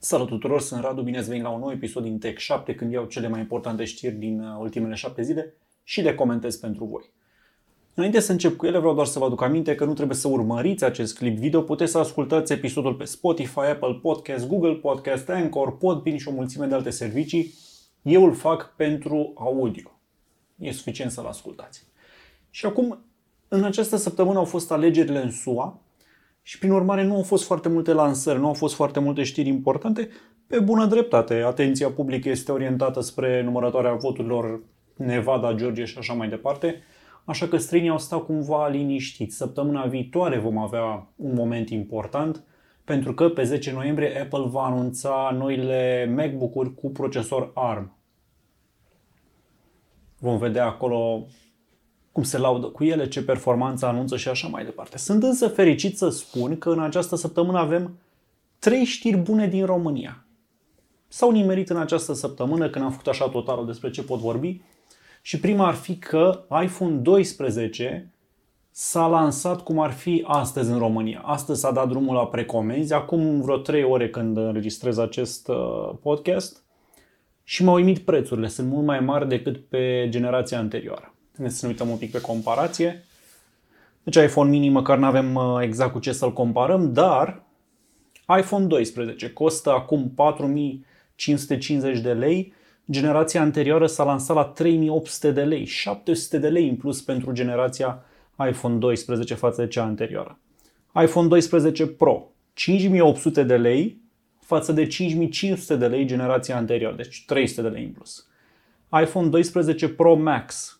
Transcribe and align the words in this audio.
Salut 0.00 0.28
tuturor, 0.28 0.60
sunt 0.60 0.82
Radu, 0.82 1.02
bine 1.02 1.18
ați 1.18 1.28
venit 1.28 1.42
la 1.42 1.48
un 1.48 1.60
nou 1.60 1.70
episod 1.70 2.02
din 2.02 2.18
Tech 2.18 2.38
7 2.38 2.74
când 2.74 2.92
iau 2.92 3.04
cele 3.04 3.28
mai 3.28 3.40
importante 3.40 3.84
știri 3.84 4.14
din 4.14 4.40
uh, 4.40 4.56
ultimele 4.58 4.94
7 4.94 5.22
zile 5.22 5.54
și 5.84 6.00
le 6.00 6.14
comentez 6.14 6.56
pentru 6.56 6.84
voi. 6.84 7.12
Înainte 7.94 8.20
să 8.20 8.32
încep 8.32 8.56
cu 8.56 8.66
ele, 8.66 8.78
vreau 8.78 8.94
doar 8.94 9.06
să 9.06 9.18
vă 9.18 9.24
aduc 9.24 9.42
aminte 9.42 9.74
că 9.74 9.84
nu 9.84 9.92
trebuie 9.92 10.16
să 10.16 10.28
urmăriți 10.28 10.84
acest 10.84 11.18
clip 11.18 11.36
video, 11.36 11.62
puteți 11.62 11.90
să 11.90 11.98
ascultați 11.98 12.52
episodul 12.52 12.94
pe 12.94 13.04
Spotify, 13.04 13.58
Apple 13.58 13.98
Podcast, 14.02 14.48
Google 14.48 14.74
Podcast, 14.74 15.28
Anchor, 15.28 15.76
Podbean 15.78 16.16
și 16.16 16.28
o 16.28 16.32
mulțime 16.32 16.66
de 16.66 16.74
alte 16.74 16.90
servicii. 16.90 17.54
Eu 18.02 18.24
îl 18.24 18.34
fac 18.34 18.74
pentru 18.76 19.32
audio. 19.36 20.00
E 20.58 20.72
suficient 20.72 21.10
să-l 21.10 21.26
ascultați. 21.26 21.86
Și 22.50 22.66
acum, 22.66 23.04
în 23.48 23.64
această 23.64 23.96
săptămână 23.96 24.38
au 24.38 24.44
fost 24.44 24.70
alegerile 24.70 25.22
în 25.22 25.30
SUA, 25.30 25.80
și 26.42 26.58
prin 26.58 26.70
urmare 26.70 27.04
nu 27.04 27.14
au 27.14 27.22
fost 27.22 27.44
foarte 27.44 27.68
multe 27.68 27.92
lansări, 27.92 28.38
nu 28.38 28.46
au 28.46 28.54
fost 28.54 28.74
foarte 28.74 29.00
multe 29.00 29.22
știri 29.22 29.48
importante. 29.48 30.08
Pe 30.46 30.60
bună 30.60 30.86
dreptate, 30.86 31.34
atenția 31.34 31.90
publică 31.90 32.28
este 32.28 32.52
orientată 32.52 33.00
spre 33.00 33.42
numărătoarea 33.42 33.94
voturilor 33.94 34.60
Nevada, 34.96 35.52
Georgia 35.52 35.84
și 35.84 35.98
așa 35.98 36.12
mai 36.12 36.28
departe. 36.28 36.82
Așa 37.24 37.48
că 37.48 37.56
străinii 37.56 37.90
au 37.90 37.98
stat 37.98 38.24
cumva 38.24 38.68
liniștiți. 38.68 39.36
Săptămâna 39.36 39.84
viitoare 39.84 40.38
vom 40.38 40.58
avea 40.58 41.12
un 41.16 41.34
moment 41.34 41.70
important 41.70 42.42
pentru 42.84 43.14
că 43.14 43.28
pe 43.28 43.42
10 43.42 43.72
noiembrie 43.72 44.20
Apple 44.20 44.44
va 44.46 44.64
anunța 44.64 45.34
noile 45.38 46.12
MacBook-uri 46.16 46.74
cu 46.74 46.90
procesor 46.90 47.50
ARM. 47.54 47.96
Vom 50.18 50.38
vedea 50.38 50.66
acolo 50.66 51.26
cum 52.12 52.22
se 52.22 52.38
laudă 52.38 52.66
cu 52.66 52.84
ele, 52.84 53.08
ce 53.08 53.22
performanță 53.22 53.86
anunță 53.86 54.16
și 54.16 54.28
așa 54.28 54.48
mai 54.48 54.64
departe. 54.64 54.98
Sunt 54.98 55.22
însă 55.22 55.48
fericit 55.48 55.98
să 55.98 56.08
spun 56.08 56.58
că 56.58 56.70
în 56.70 56.80
această 56.80 57.16
săptămână 57.16 57.58
avem 57.58 57.98
trei 58.58 58.84
știri 58.84 59.16
bune 59.16 59.46
din 59.46 59.64
România. 59.64 60.24
S-au 61.08 61.30
nimerit 61.30 61.70
în 61.70 61.76
această 61.76 62.12
săptămână 62.12 62.70
când 62.70 62.84
am 62.84 62.90
făcut 62.90 63.06
așa 63.06 63.28
totalul 63.28 63.66
despre 63.66 63.90
ce 63.90 64.02
pot 64.02 64.18
vorbi 64.18 64.60
și 65.22 65.40
prima 65.40 65.66
ar 65.66 65.74
fi 65.74 65.96
că 65.96 66.44
iPhone 66.62 66.94
12 66.94 68.12
s-a 68.70 69.06
lansat 69.06 69.62
cum 69.62 69.78
ar 69.78 69.90
fi 69.90 70.24
astăzi 70.26 70.70
în 70.70 70.78
România. 70.78 71.20
Astăzi 71.24 71.60
s-a 71.60 71.72
dat 71.72 71.88
drumul 71.88 72.14
la 72.14 72.26
precomenzi, 72.26 72.92
acum 72.92 73.40
vreo 73.40 73.56
3 73.56 73.82
ore 73.82 74.10
când 74.10 74.36
înregistrez 74.36 74.98
acest 74.98 75.48
uh, 75.48 75.90
podcast 76.02 76.62
și 77.44 77.64
m-au 77.64 77.74
uimit 77.74 77.98
prețurile, 77.98 78.48
sunt 78.48 78.68
mult 78.68 78.86
mai 78.86 79.00
mari 79.00 79.28
decât 79.28 79.68
pe 79.68 80.06
generația 80.08 80.58
anterioară. 80.58 81.14
Haideți 81.38 81.58
să 81.58 81.66
ne 81.66 81.72
uităm 81.72 81.88
un 81.88 81.96
pic 81.96 82.10
pe 82.10 82.20
comparație. 82.20 83.04
Deci 84.02 84.16
iPhone 84.16 84.50
mini 84.50 84.68
măcar 84.68 84.98
nu 84.98 85.04
avem 85.04 85.34
uh, 85.34 85.58
exact 85.60 85.92
cu 85.92 85.98
ce 85.98 86.12
să-l 86.12 86.32
comparăm, 86.32 86.92
dar 86.92 87.42
iPhone 88.38 88.66
12 88.66 89.30
costă 89.30 89.70
acum 89.70 90.10
4550 90.10 91.98
de 91.98 92.12
lei, 92.12 92.52
generația 92.90 93.40
anterioară 93.40 93.86
s-a 93.86 94.04
lansat 94.04 94.36
la 94.36 94.44
3800 94.44 95.30
de 95.30 95.42
lei, 95.42 95.64
700 95.64 96.38
de 96.38 96.48
lei 96.48 96.68
în 96.68 96.76
plus 96.76 97.02
pentru 97.02 97.32
generația 97.32 98.04
iPhone 98.48 98.76
12 98.76 99.34
față 99.34 99.62
de 99.62 99.68
cea 99.68 99.82
anterioară. 99.82 100.38
iPhone 101.02 101.28
12 101.28 101.86
Pro, 101.86 102.30
5800 102.52 103.42
de 103.42 103.56
lei 103.56 104.00
față 104.40 104.72
de 104.72 104.86
5500 104.86 105.76
de 105.76 105.86
lei 105.86 106.04
generația 106.04 106.56
anterioară, 106.56 106.96
deci 106.96 107.24
300 107.26 107.62
de 107.62 107.68
lei 107.68 107.84
în 107.84 107.90
plus. 107.90 108.28
iPhone 109.02 109.28
12 109.28 109.88
Pro 109.88 110.14
Max, 110.14 110.77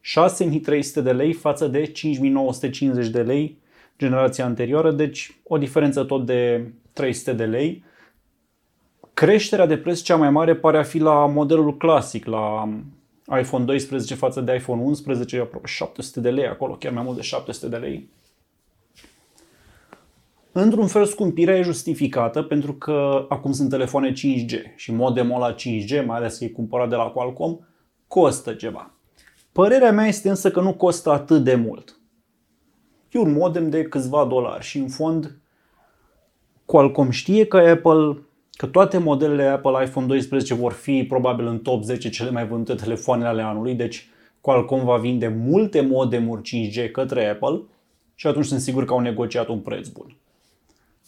6300 0.00 1.00
de 1.00 1.12
lei 1.12 1.32
față 1.32 1.66
de 1.66 1.84
5950 1.84 3.08
de 3.08 3.22
lei 3.22 3.58
generația 3.98 4.44
anterioară, 4.44 4.92
deci 4.92 5.36
o 5.44 5.58
diferență 5.58 6.04
tot 6.04 6.26
de 6.26 6.70
300 6.92 7.32
de 7.32 7.44
lei. 7.44 7.84
Creșterea 9.14 9.66
de 9.66 9.76
preț 9.76 10.00
cea 10.00 10.16
mai 10.16 10.30
mare 10.30 10.56
pare 10.56 10.78
a 10.78 10.82
fi 10.82 10.98
la 10.98 11.26
modelul 11.26 11.76
clasic, 11.76 12.24
la 12.24 12.68
iPhone 13.40 13.64
12 13.64 14.14
față 14.14 14.40
de 14.40 14.54
iPhone 14.54 14.82
11, 14.82 15.40
aproape 15.40 15.66
700 15.66 16.20
de 16.20 16.30
lei 16.30 16.46
acolo, 16.46 16.74
chiar 16.74 16.92
mai 16.92 17.02
mult 17.02 17.16
de 17.16 17.22
700 17.22 17.68
de 17.68 17.76
lei. 17.76 18.08
Într-un 20.52 20.86
fel, 20.86 21.04
scumpirea 21.04 21.56
e 21.56 21.62
justificată 21.62 22.42
pentru 22.42 22.72
că 22.72 23.26
acum 23.28 23.52
sunt 23.52 23.70
telefoane 23.70 24.12
5G 24.12 24.76
și 24.76 24.92
modemul 24.92 25.40
la 25.40 25.54
5G, 25.54 26.04
mai 26.06 26.16
ales 26.16 26.38
că 26.38 26.44
e 26.44 26.48
cumpărat 26.48 26.88
de 26.88 26.94
la 26.94 27.04
Qualcomm, 27.04 27.66
costă 28.06 28.52
ceva. 28.52 28.97
Părerea 29.58 29.92
mea 29.92 30.06
este 30.06 30.28
însă 30.28 30.50
că 30.50 30.60
nu 30.60 30.74
costă 30.74 31.10
atât 31.10 31.44
de 31.44 31.54
mult. 31.54 32.00
E 33.10 33.18
un 33.18 33.32
modem 33.32 33.70
de 33.70 33.82
câțiva 33.82 34.24
dolari 34.24 34.64
și 34.64 34.78
în 34.78 34.88
fond 34.88 35.38
Qualcomm 36.64 37.10
știe 37.10 37.46
că 37.46 37.56
Apple, 37.56 38.18
că 38.52 38.66
toate 38.66 38.98
modelele 38.98 39.44
Apple 39.44 39.84
iPhone 39.84 40.06
12 40.06 40.54
vor 40.54 40.72
fi 40.72 41.04
probabil 41.08 41.46
în 41.46 41.58
top 41.58 41.82
10 41.82 42.08
cele 42.10 42.30
mai 42.30 42.46
vândute 42.46 42.82
telefoane 42.82 43.26
ale 43.26 43.42
anului, 43.42 43.74
deci 43.74 44.08
Qualcomm 44.40 44.84
va 44.84 44.96
vinde 44.96 45.28
multe 45.28 45.80
modemuri 45.80 46.42
5G 46.42 46.90
către 46.90 47.28
Apple 47.28 47.62
și 48.14 48.26
atunci 48.26 48.46
sunt 48.46 48.60
sigur 48.60 48.84
că 48.84 48.92
au 48.92 49.00
negociat 49.00 49.48
un 49.48 49.60
preț 49.60 49.88
bun. 49.88 50.16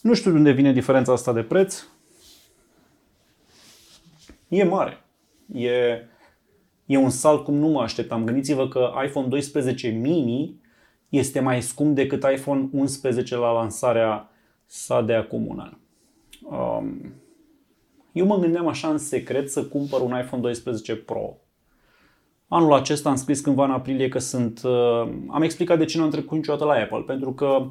Nu 0.01 0.13
știu 0.13 0.31
de 0.31 0.37
unde 0.37 0.51
vine 0.51 0.73
diferența 0.73 1.11
asta 1.11 1.33
de 1.33 1.41
preț. 1.41 1.83
E 4.47 4.63
mare. 4.63 5.03
E 5.53 5.71
e 6.91 6.97
un 6.97 7.09
salt 7.09 7.43
cum 7.43 7.55
nu 7.55 7.67
mă 7.67 7.81
așteptam. 7.81 8.25
Gândiți-vă 8.25 8.67
că 8.67 8.91
iPhone 9.05 9.27
12 9.27 9.87
mini 9.87 10.59
este 11.09 11.39
mai 11.39 11.61
scump 11.61 11.95
decât 11.95 12.23
iPhone 12.35 12.69
11 12.71 13.35
la 13.35 13.51
lansarea 13.51 14.29
sa 14.65 15.01
de 15.01 15.13
acum 15.13 15.47
un 15.47 15.59
an. 15.59 15.77
Um, 16.57 17.13
eu 18.11 18.25
mă 18.25 18.37
gândeam 18.37 18.67
așa 18.67 18.87
în 18.87 18.97
secret 18.97 19.51
să 19.51 19.63
cumpăr 19.63 20.01
un 20.01 20.19
iPhone 20.23 20.41
12 20.41 20.95
Pro. 20.95 21.37
Anul 22.47 22.73
acesta 22.73 23.09
am 23.09 23.15
scris 23.15 23.39
cândva 23.39 23.65
în 23.65 23.71
aprilie 23.71 24.07
că 24.07 24.19
sunt... 24.19 24.61
Uh, 24.63 25.09
am 25.27 25.41
explicat 25.41 25.77
de 25.77 25.85
ce 25.85 25.97
nu 25.97 26.03
am 26.03 26.09
trecut 26.09 26.37
niciodată 26.37 26.63
la 26.63 26.73
Apple. 26.73 27.03
Pentru 27.05 27.33
că, 27.33 27.67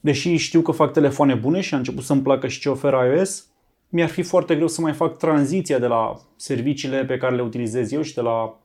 deși 0.00 0.36
știu 0.36 0.60
că 0.60 0.72
fac 0.72 0.92
telefoane 0.92 1.34
bune 1.34 1.60
și 1.60 1.74
a 1.74 1.76
început 1.76 2.04
să-mi 2.04 2.22
placă 2.22 2.46
și 2.46 2.60
ce 2.60 2.68
oferă 2.68 3.14
iOS, 3.14 3.46
mi-ar 3.96 4.08
fi 4.08 4.22
foarte 4.22 4.54
greu 4.54 4.68
să 4.68 4.80
mai 4.80 4.92
fac 4.92 5.16
tranziția 5.16 5.78
de 5.78 5.86
la 5.86 6.16
serviciile 6.36 7.04
pe 7.04 7.16
care 7.16 7.34
le 7.34 7.42
utilizez 7.42 7.92
eu 7.92 8.02
și 8.02 8.14
de 8.14 8.20
la 8.20 8.58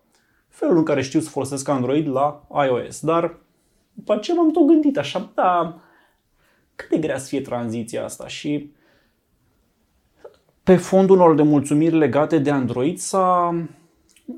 felul 0.47 0.77
în 0.77 0.83
care 0.83 1.01
știu 1.01 1.19
să 1.19 1.29
folosesc 1.29 1.67
Android 1.67 2.07
la 2.07 2.47
iOS. 2.65 2.99
Dar 2.99 3.37
după 3.93 4.17
ce 4.17 4.33
m-am 4.33 4.51
tot 4.51 4.67
gândit 4.67 4.97
așa, 4.97 5.31
da, 5.35 5.81
cât 6.75 6.89
de 6.89 6.97
grea 6.97 7.17
să 7.17 7.27
fie 7.27 7.41
tranziția 7.41 8.03
asta 8.03 8.27
și 8.27 8.71
pe 10.63 10.75
fondul 10.75 11.15
unor 11.15 11.35
de 11.35 11.41
mulțumiri 11.41 11.97
legate 11.97 12.37
de 12.37 12.51
Android 12.51 12.97
s-a, 12.97 13.55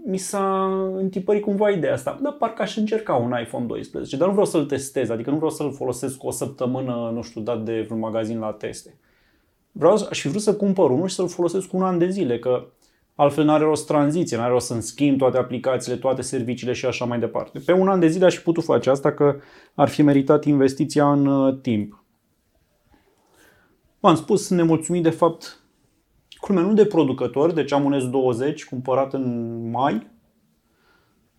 mi 0.05 0.17
s-a 0.17 0.65
întipărit 0.95 1.41
cumva 1.41 1.69
ideea 1.69 1.93
asta. 1.93 2.19
Da, 2.21 2.29
parcă 2.29 2.61
aș 2.61 2.77
încerca 2.77 3.15
un 3.15 3.35
iPhone 3.41 3.65
12, 3.65 4.17
dar 4.17 4.27
nu 4.27 4.33
vreau 4.33 4.47
să-l 4.47 4.65
testez, 4.65 5.09
adică 5.09 5.29
nu 5.29 5.35
vreau 5.35 5.51
să-l 5.51 5.73
folosesc 5.73 6.23
o 6.23 6.31
săptămână, 6.31 7.11
nu 7.13 7.21
știu, 7.21 7.41
dat 7.41 7.63
de 7.63 7.81
vreun 7.81 7.99
magazin 7.99 8.39
la 8.39 8.51
teste 8.51 8.97
vreau, 9.73 10.07
aș 10.09 10.21
fi 10.21 10.27
vrut 10.27 10.41
să 10.41 10.55
cumpăr 10.55 10.89
unul 10.89 11.07
și 11.07 11.15
să-l 11.15 11.27
folosesc 11.27 11.73
un 11.73 11.83
an 11.83 11.97
de 11.97 12.09
zile, 12.09 12.39
că 12.39 12.67
altfel 13.15 13.45
n-are 13.45 13.63
rost 13.63 13.87
tranziție, 13.87 14.37
n-are 14.37 14.51
rost 14.51 14.65
să-mi 14.65 14.81
schimb 14.81 15.17
toate 15.17 15.37
aplicațiile, 15.37 15.97
toate 15.97 16.21
serviciile 16.21 16.73
și 16.73 16.85
așa 16.85 17.05
mai 17.05 17.19
departe. 17.19 17.59
Pe 17.59 17.71
un 17.71 17.87
an 17.87 17.99
de 17.99 18.07
zile 18.07 18.25
aș 18.25 18.35
fi 18.35 18.43
putut 18.43 18.63
face 18.63 18.89
asta, 18.89 19.11
că 19.13 19.35
ar 19.73 19.89
fi 19.89 20.01
meritat 20.01 20.45
investiția 20.45 21.11
în 21.11 21.25
uh, 21.25 21.57
timp. 21.61 22.03
V-am 23.99 24.15
spus, 24.15 24.45
sunt 24.45 24.59
nemulțumit 24.59 25.03
de 25.03 25.09
fapt, 25.09 25.63
culmea 26.39 26.63
nu 26.63 26.73
de 26.73 26.85
producător, 26.85 27.51
deci 27.51 27.71
am 27.71 27.85
un 27.85 27.99
S20 27.99 28.55
cumpărat 28.69 29.13
în 29.13 29.69
mai, 29.69 30.07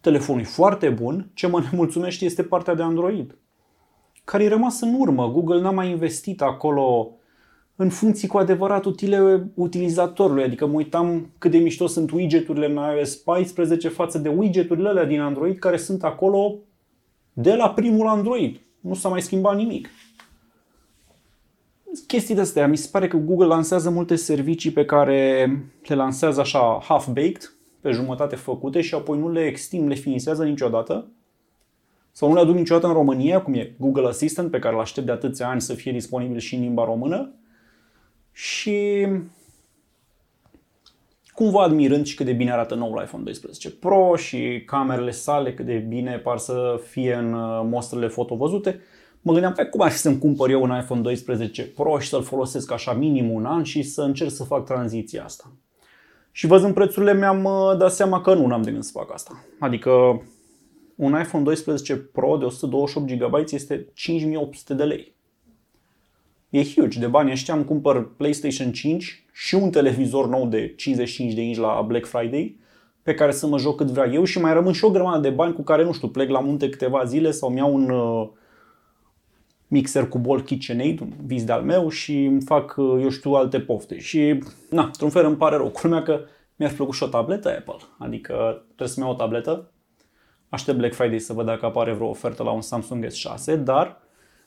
telefonul 0.00 0.40
e 0.40 0.44
foarte 0.44 0.88
bun, 0.88 1.30
ce 1.34 1.46
mă 1.46 1.60
nemulțumește 1.70 2.24
este 2.24 2.42
partea 2.42 2.74
de 2.74 2.82
Android, 2.82 3.38
care 4.24 4.44
e 4.44 4.48
rămas 4.48 4.80
în 4.80 4.94
urmă. 4.98 5.30
Google 5.30 5.60
n-a 5.60 5.70
mai 5.70 5.90
investit 5.90 6.42
acolo 6.42 7.10
în 7.76 7.88
funcții 7.88 8.28
cu 8.28 8.38
adevărat 8.38 8.84
utile 8.84 9.50
utilizatorului. 9.54 10.42
Adică 10.42 10.66
mă 10.66 10.74
uitam 10.74 11.30
cât 11.38 11.50
de 11.50 11.58
mișto 11.58 11.86
sunt 11.86 12.10
widgeturile 12.10 12.66
în 12.66 12.96
iOS 12.96 13.16
14 13.16 13.88
față 13.88 14.18
de 14.18 14.28
widgeturile 14.28 14.88
alea 14.88 15.04
din 15.04 15.20
Android 15.20 15.58
care 15.58 15.76
sunt 15.76 16.04
acolo 16.04 16.54
de 17.32 17.54
la 17.54 17.70
primul 17.70 18.06
Android. 18.06 18.60
Nu 18.80 18.94
s-a 18.94 19.08
mai 19.08 19.22
schimbat 19.22 19.56
nimic. 19.56 19.88
Chestii 22.06 22.34
de 22.34 22.40
astea. 22.40 22.66
Mi 22.66 22.76
se 22.76 22.88
pare 22.92 23.08
că 23.08 23.16
Google 23.16 23.46
lansează 23.46 23.90
multe 23.90 24.16
servicii 24.16 24.70
pe 24.70 24.84
care 24.84 25.46
le 25.86 25.94
lansează 25.94 26.40
așa 26.40 26.78
half-baked, 26.82 27.54
pe 27.80 27.90
jumătate 27.90 28.36
făcute 28.36 28.80
și 28.80 28.94
apoi 28.94 29.18
nu 29.18 29.30
le 29.30 29.40
extind, 29.40 29.88
le 29.88 29.94
finisează 29.94 30.44
niciodată. 30.44 31.06
Sau 32.12 32.28
nu 32.28 32.34
le 32.34 32.40
aduc 32.40 32.54
niciodată 32.54 32.86
în 32.86 32.92
România, 32.92 33.42
cum 33.42 33.54
e 33.54 33.74
Google 33.78 34.06
Assistant, 34.06 34.50
pe 34.50 34.58
care 34.58 34.74
îl 34.74 34.80
aștept 34.80 35.06
de 35.06 35.12
atâția 35.12 35.48
ani 35.48 35.60
să 35.60 35.74
fie 35.74 35.92
disponibil 35.92 36.38
și 36.38 36.54
în 36.54 36.60
limba 36.60 36.84
română 36.84 37.34
și 38.44 39.06
cumva 41.32 41.62
admirând 41.62 42.06
și 42.06 42.14
cât 42.14 42.26
de 42.26 42.32
bine 42.32 42.52
arată 42.52 42.74
noul 42.74 43.02
iPhone 43.02 43.22
12 43.22 43.70
Pro 43.70 44.16
și 44.16 44.62
camerele 44.66 45.10
sale, 45.10 45.54
cât 45.54 45.66
de 45.66 45.76
bine 45.76 46.18
par 46.18 46.38
să 46.38 46.80
fie 46.88 47.14
în 47.14 47.32
uh, 47.32 47.60
mostrele 47.64 48.08
foto 48.08 48.36
văzute, 48.36 48.80
mă 49.22 49.32
gândeam, 49.32 49.52
pe 49.52 49.64
cum 49.64 49.80
ar 49.80 49.90
fi 49.90 49.96
să-mi 49.96 50.18
cumpăr 50.18 50.50
eu 50.50 50.62
un 50.62 50.76
iPhone 50.80 51.00
12 51.00 51.62
Pro 51.62 51.98
și 51.98 52.08
să-l 52.08 52.22
folosesc 52.22 52.72
așa 52.72 52.92
minim 52.92 53.30
un 53.30 53.44
an 53.44 53.62
și 53.62 53.82
să 53.82 54.02
încerc 54.02 54.30
să 54.30 54.44
fac 54.44 54.64
tranziția 54.64 55.24
asta. 55.24 55.52
Și 56.32 56.46
văzând 56.46 56.74
prețurile 56.74 57.14
mi-am 57.14 57.44
uh, 57.44 57.76
dat 57.78 57.92
seama 57.92 58.20
că 58.20 58.34
nu 58.34 58.52
am 58.52 58.62
de 58.62 58.70
gând 58.70 58.84
să 58.84 58.90
fac 58.94 59.12
asta. 59.12 59.44
Adică 59.58 60.22
un 60.94 61.20
iPhone 61.20 61.44
12 61.44 61.96
Pro 61.96 62.36
de 62.36 62.44
128 62.44 63.06
GB 63.06 63.34
este 63.50 63.88
5800 63.94 64.74
de 64.74 64.84
lei. 64.84 65.13
E 66.54 66.64
huge. 66.64 66.98
De 66.98 67.06
bani 67.06 67.30
ăștia 67.30 67.54
îmi 67.54 67.64
cumpăr 67.64 68.14
PlayStation 68.16 68.72
5 68.72 69.24
și 69.32 69.54
un 69.54 69.70
televizor 69.70 70.28
nou 70.28 70.46
de 70.46 70.74
55 70.76 71.32
de 71.32 71.40
inch 71.40 71.58
la 71.58 71.84
Black 71.86 72.06
Friday 72.06 72.58
pe 73.02 73.14
care 73.14 73.32
să 73.32 73.46
mă 73.46 73.58
joc 73.58 73.76
cât 73.76 73.86
vreau 73.86 74.12
eu 74.12 74.24
și 74.24 74.40
mai 74.40 74.52
rămân 74.52 74.72
și 74.72 74.84
o 74.84 74.90
grămadă 74.90 75.20
de 75.20 75.30
bani 75.30 75.54
cu 75.54 75.62
care, 75.62 75.84
nu 75.84 75.92
știu, 75.92 76.08
plec 76.08 76.28
la 76.28 76.40
munte 76.40 76.68
câteva 76.68 77.04
zile 77.04 77.30
sau 77.30 77.50
mi 77.50 77.56
iau 77.56 77.74
un 77.74 77.90
uh, 77.90 78.28
mixer 79.68 80.08
cu 80.08 80.18
bol 80.18 80.42
KitchenAid, 80.42 81.00
un 81.00 81.12
vis 81.24 81.44
de-al 81.44 81.62
meu 81.62 81.88
și 81.88 82.24
îmi 82.24 82.42
fac, 82.42 82.74
uh, 82.76 82.98
eu 83.02 83.08
știu, 83.08 83.32
alte 83.32 83.60
pofte. 83.60 83.98
Și, 83.98 84.38
na, 84.70 84.84
într-un 84.84 85.10
fel 85.10 85.24
îmi 85.24 85.36
pare 85.36 85.56
rău. 85.56 85.68
Culmea 85.68 86.02
că 86.02 86.20
mi-ar 86.56 86.72
plăcut 86.72 86.94
și 86.94 87.02
o 87.02 87.06
tabletă 87.06 87.48
Apple. 87.48 87.86
Adică 87.98 88.62
trebuie 88.66 88.88
să-mi 88.88 89.06
iau 89.06 89.14
o 89.14 89.18
tabletă. 89.18 89.70
Aștept 90.48 90.78
Black 90.78 90.94
Friday 90.94 91.18
să 91.18 91.32
văd 91.32 91.46
dacă 91.46 91.66
apare 91.66 91.92
vreo 91.92 92.08
ofertă 92.08 92.42
la 92.42 92.50
un 92.50 92.60
Samsung 92.60 93.06
S6, 93.06 93.62
dar 93.62 94.03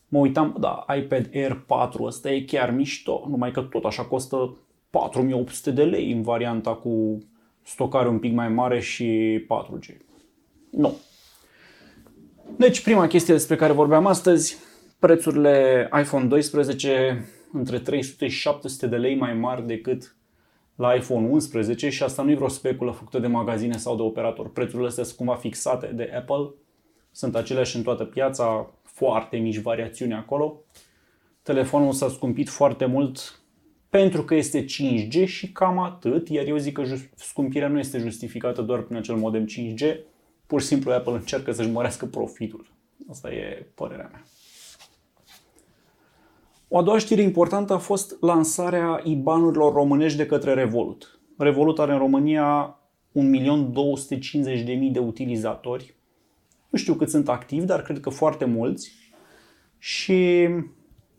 mă 0.07 0.19
uitam, 0.19 0.55
da, 0.59 0.85
iPad 0.97 1.29
Air 1.33 1.63
4 1.67 2.03
ăsta 2.03 2.31
e 2.31 2.41
chiar 2.41 2.71
mișto, 2.71 3.25
numai 3.29 3.51
că 3.51 3.61
tot 3.61 3.83
așa 3.83 4.03
costă 4.03 4.57
4800 4.89 5.71
de 5.71 5.83
lei 5.83 6.11
în 6.11 6.21
varianta 6.21 6.73
cu 6.73 7.17
stocare 7.63 8.07
un 8.07 8.19
pic 8.19 8.33
mai 8.33 8.49
mare 8.49 8.79
și 8.79 9.39
4G. 9.39 9.97
Nu. 10.71 10.97
Deci 12.57 12.83
prima 12.83 13.07
chestie 13.07 13.33
despre 13.33 13.55
care 13.55 13.73
vorbeam 13.73 14.05
astăzi, 14.05 14.57
prețurile 14.99 15.89
iPhone 16.01 16.25
12 16.25 17.25
între 17.53 17.79
300 17.79 18.27
și 18.27 18.39
700 18.39 18.87
de 18.87 18.95
lei 18.95 19.15
mai 19.15 19.33
mari 19.33 19.67
decât 19.67 20.15
la 20.75 20.93
iPhone 20.93 21.27
11 21.27 21.89
și 21.89 22.03
asta 22.03 22.23
nu 22.23 22.31
e 22.31 22.35
vreo 22.35 22.47
speculă 22.47 22.91
făcută 22.91 23.19
de 23.19 23.27
magazine 23.27 23.77
sau 23.77 23.95
de 23.95 24.01
operator. 24.01 24.51
Prețurile 24.51 24.87
astea 24.87 25.03
sunt 25.03 25.17
cumva 25.17 25.35
fixate 25.35 25.87
de 25.87 26.11
Apple, 26.15 26.53
sunt 27.11 27.35
aceleași 27.35 27.75
în 27.75 27.83
toată 27.83 28.03
piața, 28.03 28.73
foarte 28.97 29.37
mici 29.37 29.59
variațiuni 29.59 30.13
acolo. 30.13 30.61
Telefonul 31.41 31.91
s-a 31.91 32.09
scumpit 32.09 32.49
foarte 32.49 32.85
mult 32.85 33.41
pentru 33.89 34.23
că 34.23 34.35
este 34.35 34.65
5G 34.65 35.25
și 35.25 35.51
cam 35.51 35.79
atât, 35.79 36.29
iar 36.29 36.45
eu 36.45 36.57
zic 36.57 36.73
că 36.73 36.83
scumpirea 37.15 37.67
nu 37.67 37.79
este 37.79 37.97
justificată 37.97 38.61
doar 38.61 38.81
prin 38.81 38.97
acel 38.97 39.15
modem 39.15 39.45
5G, 39.45 39.97
pur 40.47 40.61
și 40.61 40.67
simplu 40.67 40.91
Apple 40.91 41.13
încearcă 41.13 41.51
să-și 41.51 41.69
mărească 41.69 42.05
profitul. 42.05 42.67
Asta 43.09 43.31
e 43.31 43.67
părerea 43.75 44.09
mea. 44.11 44.23
O 46.67 46.77
a 46.77 46.81
doua 46.81 46.97
știre 46.97 47.21
importantă 47.21 47.73
a 47.73 47.77
fost 47.77 48.17
lansarea 48.21 49.01
IBAN-urilor 49.03 49.73
românești 49.73 50.17
de 50.17 50.25
către 50.25 50.53
Revolut. 50.53 51.19
Revolut 51.37 51.79
are 51.79 51.91
în 51.91 51.97
România 51.97 52.79
1.250.000 53.19 54.91
de 54.91 54.99
utilizatori. 54.99 55.96
Nu 56.77 56.83
știu 56.83 56.95
cât 56.95 57.09
sunt 57.09 57.29
activi, 57.29 57.65
dar 57.65 57.81
cred 57.81 57.99
că 57.99 58.09
foarte 58.09 58.45
mulți. 58.45 58.91
Și 59.77 60.47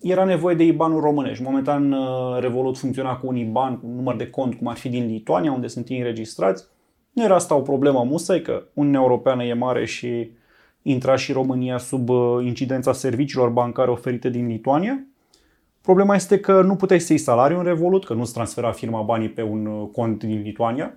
era 0.01 0.25
nevoie 0.25 0.55
de 0.55 0.65
IBAN-uri 0.65 1.05
românești. 1.05 1.43
Momentan 1.43 1.93
uh, 1.93 2.41
Revolut 2.41 2.79
funcționa 2.79 3.17
cu 3.17 3.27
un 3.27 3.37
IBAN, 3.37 3.79
cu 3.79 3.87
un 3.87 3.95
număr 3.95 4.17
de 4.17 4.31
cont, 4.31 4.55
cum 4.55 4.67
ar 4.67 4.77
fi 4.77 4.89
din 4.89 5.07
Lituania, 5.07 5.53
unde 5.53 5.67
sunt 5.67 5.89
ei 5.89 5.99
înregistrați. 5.99 6.65
Nu 7.13 7.25
era 7.25 7.35
asta 7.35 7.55
o 7.55 7.61
problemă 7.61 8.05
musai, 8.05 8.43
că 8.43 8.63
Uniunea 8.75 9.01
Europeană 9.01 9.45
e 9.45 9.53
mare 9.53 9.85
și 9.85 10.31
intra 10.83 11.17
și 11.17 11.33
România 11.33 11.79
sub 11.79 12.09
uh, 12.09 12.45
incidența 12.45 12.93
serviciilor 12.93 13.49
bancare 13.49 13.91
oferite 13.91 14.31
din 14.31 14.47
Lituania. 14.47 15.07
Problema 15.81 16.15
este 16.15 16.41
că 16.41 16.63
nu 16.63 16.77
puteai 16.77 17.01
să 17.01 17.13
iei 17.13 17.21
salariu 17.21 17.59
în 17.59 17.65
Revolut, 17.65 18.05
că 18.05 18.15
nu-ți 18.15 18.33
transfera 18.33 18.71
firma 18.71 19.03
banii 19.03 19.31
pe 19.31 19.43
un 19.43 19.67
uh, 19.67 19.89
cont 19.93 20.25
din 20.25 20.43
Lituania 20.43 20.97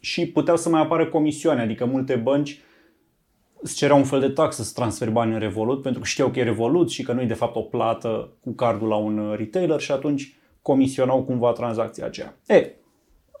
și 0.00 0.26
puteau 0.26 0.56
să 0.56 0.68
mai 0.68 0.80
apară 0.80 1.06
comisioane, 1.06 1.60
adică 1.60 1.84
multe 1.84 2.14
bănci 2.14 2.60
îți 3.62 3.74
cereau 3.74 3.98
un 3.98 4.04
fel 4.04 4.20
de 4.20 4.28
taxă 4.28 4.62
să 4.62 4.72
transferi 4.74 5.10
bani 5.10 5.32
în 5.32 5.38
Revolut 5.38 5.82
pentru 5.82 6.00
că 6.00 6.06
știau 6.06 6.28
că 6.28 6.38
e 6.38 6.42
Revolut 6.42 6.90
și 6.90 7.02
că 7.02 7.12
nu 7.12 7.20
e 7.20 7.26
de 7.26 7.34
fapt 7.34 7.56
o 7.56 7.60
plată 7.60 8.28
cu 8.40 8.52
cardul 8.52 8.88
la 8.88 8.96
un 8.96 9.18
uh, 9.18 9.36
retailer 9.36 9.80
și 9.80 9.92
atunci 9.92 10.36
comisionau 10.62 11.22
cumva 11.22 11.52
tranzacția 11.52 12.06
aceea. 12.06 12.36
E, 12.46 12.70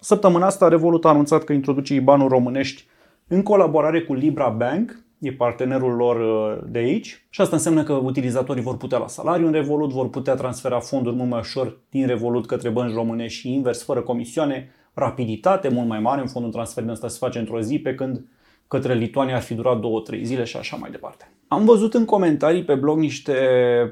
săptămâna 0.00 0.46
asta 0.46 0.68
Revolut 0.68 1.04
a 1.04 1.08
anunțat 1.08 1.44
că 1.44 1.52
introduce 1.52 1.94
IBAN-uri 1.94 2.32
românești 2.32 2.84
în 3.28 3.42
colaborare 3.42 4.02
cu 4.02 4.14
Libra 4.14 4.48
Bank, 4.48 5.04
e 5.18 5.32
partenerul 5.32 5.94
lor 5.94 6.16
uh, 6.16 6.64
de 6.70 6.78
aici 6.78 7.26
și 7.30 7.40
asta 7.40 7.56
înseamnă 7.56 7.82
că 7.82 7.92
utilizatorii 7.92 8.62
vor 8.62 8.76
putea 8.76 8.98
la 8.98 9.08
salariu 9.08 9.46
în 9.46 9.52
Revolut, 9.52 9.92
vor 9.92 10.10
putea 10.10 10.34
transfera 10.34 10.80
fonduri 10.80 11.16
mult 11.16 11.30
mai 11.30 11.38
ușor 11.38 11.78
din 11.90 12.06
Revolut 12.06 12.46
către 12.46 12.68
bănci 12.68 12.94
românești 12.94 13.38
și 13.38 13.52
invers, 13.52 13.82
fără 13.84 14.00
comisioane, 14.00 14.70
rapiditate 14.94 15.68
mult 15.68 15.88
mai 15.88 16.00
mare, 16.00 16.20
în 16.20 16.26
fondul 16.26 16.52
transfer 16.52 16.88
ăsta 16.88 17.08
se 17.08 17.16
face 17.20 17.38
într-o 17.38 17.60
zi, 17.60 17.78
pe 17.78 17.94
când 17.94 18.24
către 18.72 18.94
Lituania 18.94 19.34
ar 19.34 19.42
fi 19.42 19.54
durat 19.54 19.78
2-3 19.78 20.22
zile 20.22 20.44
și 20.44 20.56
așa 20.56 20.76
mai 20.76 20.90
departe. 20.90 21.32
Am 21.48 21.64
văzut 21.64 21.94
în 21.94 22.04
comentarii 22.04 22.64
pe 22.64 22.74
blog 22.74 22.98
niște 22.98 23.34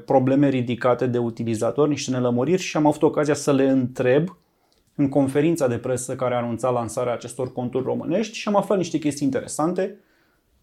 probleme 0.05 0.49
ridicate 0.49 1.07
de 1.07 1.17
utilizatori, 1.17 1.89
niște 1.89 2.11
nelămuriri 2.11 2.61
și 2.61 2.77
am 2.77 2.85
avut 2.85 3.01
ocazia 3.01 3.33
să 3.33 3.53
le 3.53 3.69
întreb 3.69 4.37
în 4.95 5.09
conferința 5.09 5.67
de 5.67 5.77
presă 5.77 6.15
care 6.15 6.33
a 6.33 6.37
anunțat 6.37 6.73
lansarea 6.73 7.13
acestor 7.13 7.51
conturi 7.51 7.83
românești 7.83 8.37
și 8.37 8.47
am 8.47 8.55
aflat 8.55 8.77
niște 8.77 8.97
chestii 8.97 9.25
interesante. 9.25 9.99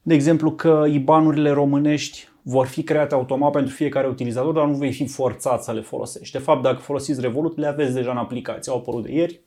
De 0.02 0.14
exemplu 0.14 0.52
că 0.52 0.84
IBAN-urile 0.88 1.50
românești 1.50 2.28
vor 2.42 2.66
fi 2.66 2.82
create 2.82 3.14
automat 3.14 3.50
pentru 3.50 3.74
fiecare 3.74 4.06
utilizator, 4.06 4.54
dar 4.54 4.66
nu 4.66 4.74
vei 4.74 4.92
fi 4.92 5.06
forțat 5.06 5.62
să 5.62 5.72
le 5.72 5.80
folosești. 5.80 6.36
De 6.36 6.42
fapt, 6.42 6.62
dacă 6.62 6.78
folosiți 6.78 7.20
Revolut, 7.20 7.58
le 7.58 7.66
aveți 7.66 7.94
deja 7.94 8.10
în 8.10 8.16
aplicație, 8.16 8.72
au 8.72 8.78
apărut 8.78 9.02
de 9.02 9.12
ieri. 9.12 9.40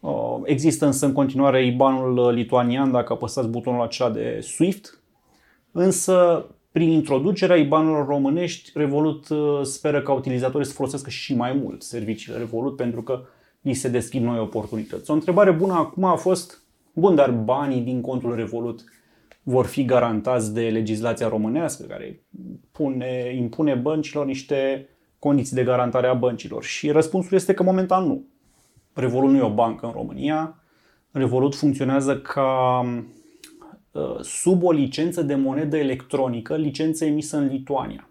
Uh, 0.00 0.40
există 0.44 0.86
însă 0.86 1.06
în 1.06 1.12
continuare 1.12 1.66
IBAN-ul 1.66 2.32
lituanian 2.32 2.90
dacă 2.90 3.12
apăsați 3.12 3.48
butonul 3.48 3.82
acela 3.82 4.10
de 4.10 4.40
SWIFT, 4.42 5.02
însă 5.72 6.46
prin 6.72 6.90
introducerea 6.90 7.56
IBAN-urilor 7.56 8.06
românești, 8.06 8.70
Revolut 8.74 9.28
uh, 9.28 9.60
speră 9.62 10.02
ca 10.02 10.12
utilizatorii 10.12 10.66
să 10.66 10.72
folosească 10.72 11.10
și 11.10 11.34
mai 11.34 11.52
mult 11.52 11.82
serviciile 11.82 12.38
Revolut 12.38 12.76
pentru 12.76 13.02
că 13.02 13.22
li 13.60 13.74
se 13.74 13.88
deschid 13.88 14.22
noi 14.22 14.38
oportunități. 14.38 15.10
O 15.10 15.14
întrebare 15.14 15.50
bună 15.50 15.72
acum 15.72 16.04
a 16.04 16.16
fost, 16.16 16.62
bun, 16.92 17.14
dar 17.14 17.30
banii 17.30 17.80
din 17.80 18.00
contul 18.00 18.34
Revolut 18.34 18.84
vor 19.42 19.66
fi 19.66 19.84
garantați 19.84 20.54
de 20.54 20.68
legislația 20.68 21.28
românească 21.28 21.82
care 21.82 22.22
pune, 22.72 23.34
impune 23.36 23.74
băncilor 23.74 24.26
niște 24.26 24.88
condiții 25.18 25.56
de 25.56 25.64
garantare 25.64 26.06
a 26.06 26.14
băncilor? 26.14 26.64
Și 26.64 26.90
răspunsul 26.90 27.36
este 27.36 27.54
că 27.54 27.62
momentan 27.62 28.06
nu. 28.06 28.24
Revolut 28.92 29.30
nu 29.30 29.36
e 29.36 29.42
o 29.42 29.54
bancă 29.54 29.86
în 29.86 29.92
România. 29.92 30.62
Revolut 31.10 31.54
funcționează 31.54 32.18
ca 32.18 32.80
uh, 33.90 34.20
sub 34.20 34.62
o 34.62 34.72
licență 34.72 35.22
de 35.22 35.34
monedă 35.34 35.76
electronică, 35.76 36.56
licență 36.56 37.04
emisă 37.04 37.36
în 37.36 37.46
Lituania. 37.46 38.10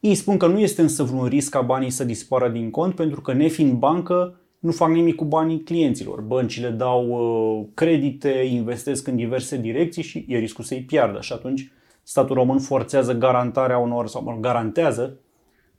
Ei 0.00 0.14
spun 0.14 0.36
că 0.36 0.46
nu 0.46 0.58
este 0.58 0.82
însă 0.82 1.02
vreun 1.02 1.26
risc 1.26 1.50
ca 1.50 1.60
banii 1.60 1.90
să 1.90 2.04
dispară 2.04 2.48
din 2.48 2.70
cont, 2.70 2.94
pentru 2.94 3.20
că 3.20 3.32
nefiind 3.32 3.72
bancă, 3.72 4.40
nu 4.58 4.70
fac 4.70 4.90
nimic 4.90 5.14
cu 5.14 5.24
banii 5.24 5.62
clienților. 5.62 6.20
Băncile 6.20 6.70
dau 6.70 7.08
uh, 7.08 7.66
credite, 7.74 8.28
investesc 8.28 9.06
în 9.06 9.16
diverse 9.16 9.56
direcții 9.56 10.02
și 10.02 10.24
e 10.28 10.38
riscul 10.38 10.64
să-i 10.64 10.82
piardă. 10.82 11.20
Și 11.20 11.32
atunci 11.32 11.72
statul 12.02 12.34
român 12.34 12.58
forțează 12.58 13.12
garantarea 13.12 13.78
unor, 13.78 14.08
sau 14.08 14.38
garantează 14.40 15.18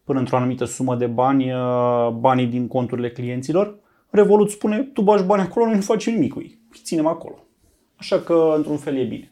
până 0.07 0.19
într-o 0.19 0.35
anumită 0.35 0.65
sumă 0.65 0.95
de 0.95 1.05
bani, 1.05 1.51
uh, 1.51 2.09
banii 2.09 2.45
din 2.45 2.67
conturile 2.67 3.09
clienților. 3.09 3.75
Revolut 4.09 4.49
spune, 4.49 4.81
tu 4.81 5.01
bagi 5.01 5.23
bani 5.23 5.41
acolo, 5.41 5.65
noi 5.65 5.75
nu 5.75 5.81
facem 5.81 6.13
nimic 6.13 6.33
cu 6.33 6.39
ei. 6.39 6.59
Îi 6.71 6.79
ținem 6.83 7.05
acolo. 7.05 7.35
Așa 7.95 8.19
că, 8.19 8.53
într-un 8.55 8.77
fel, 8.77 8.97
e 8.97 9.03
bine. 9.03 9.31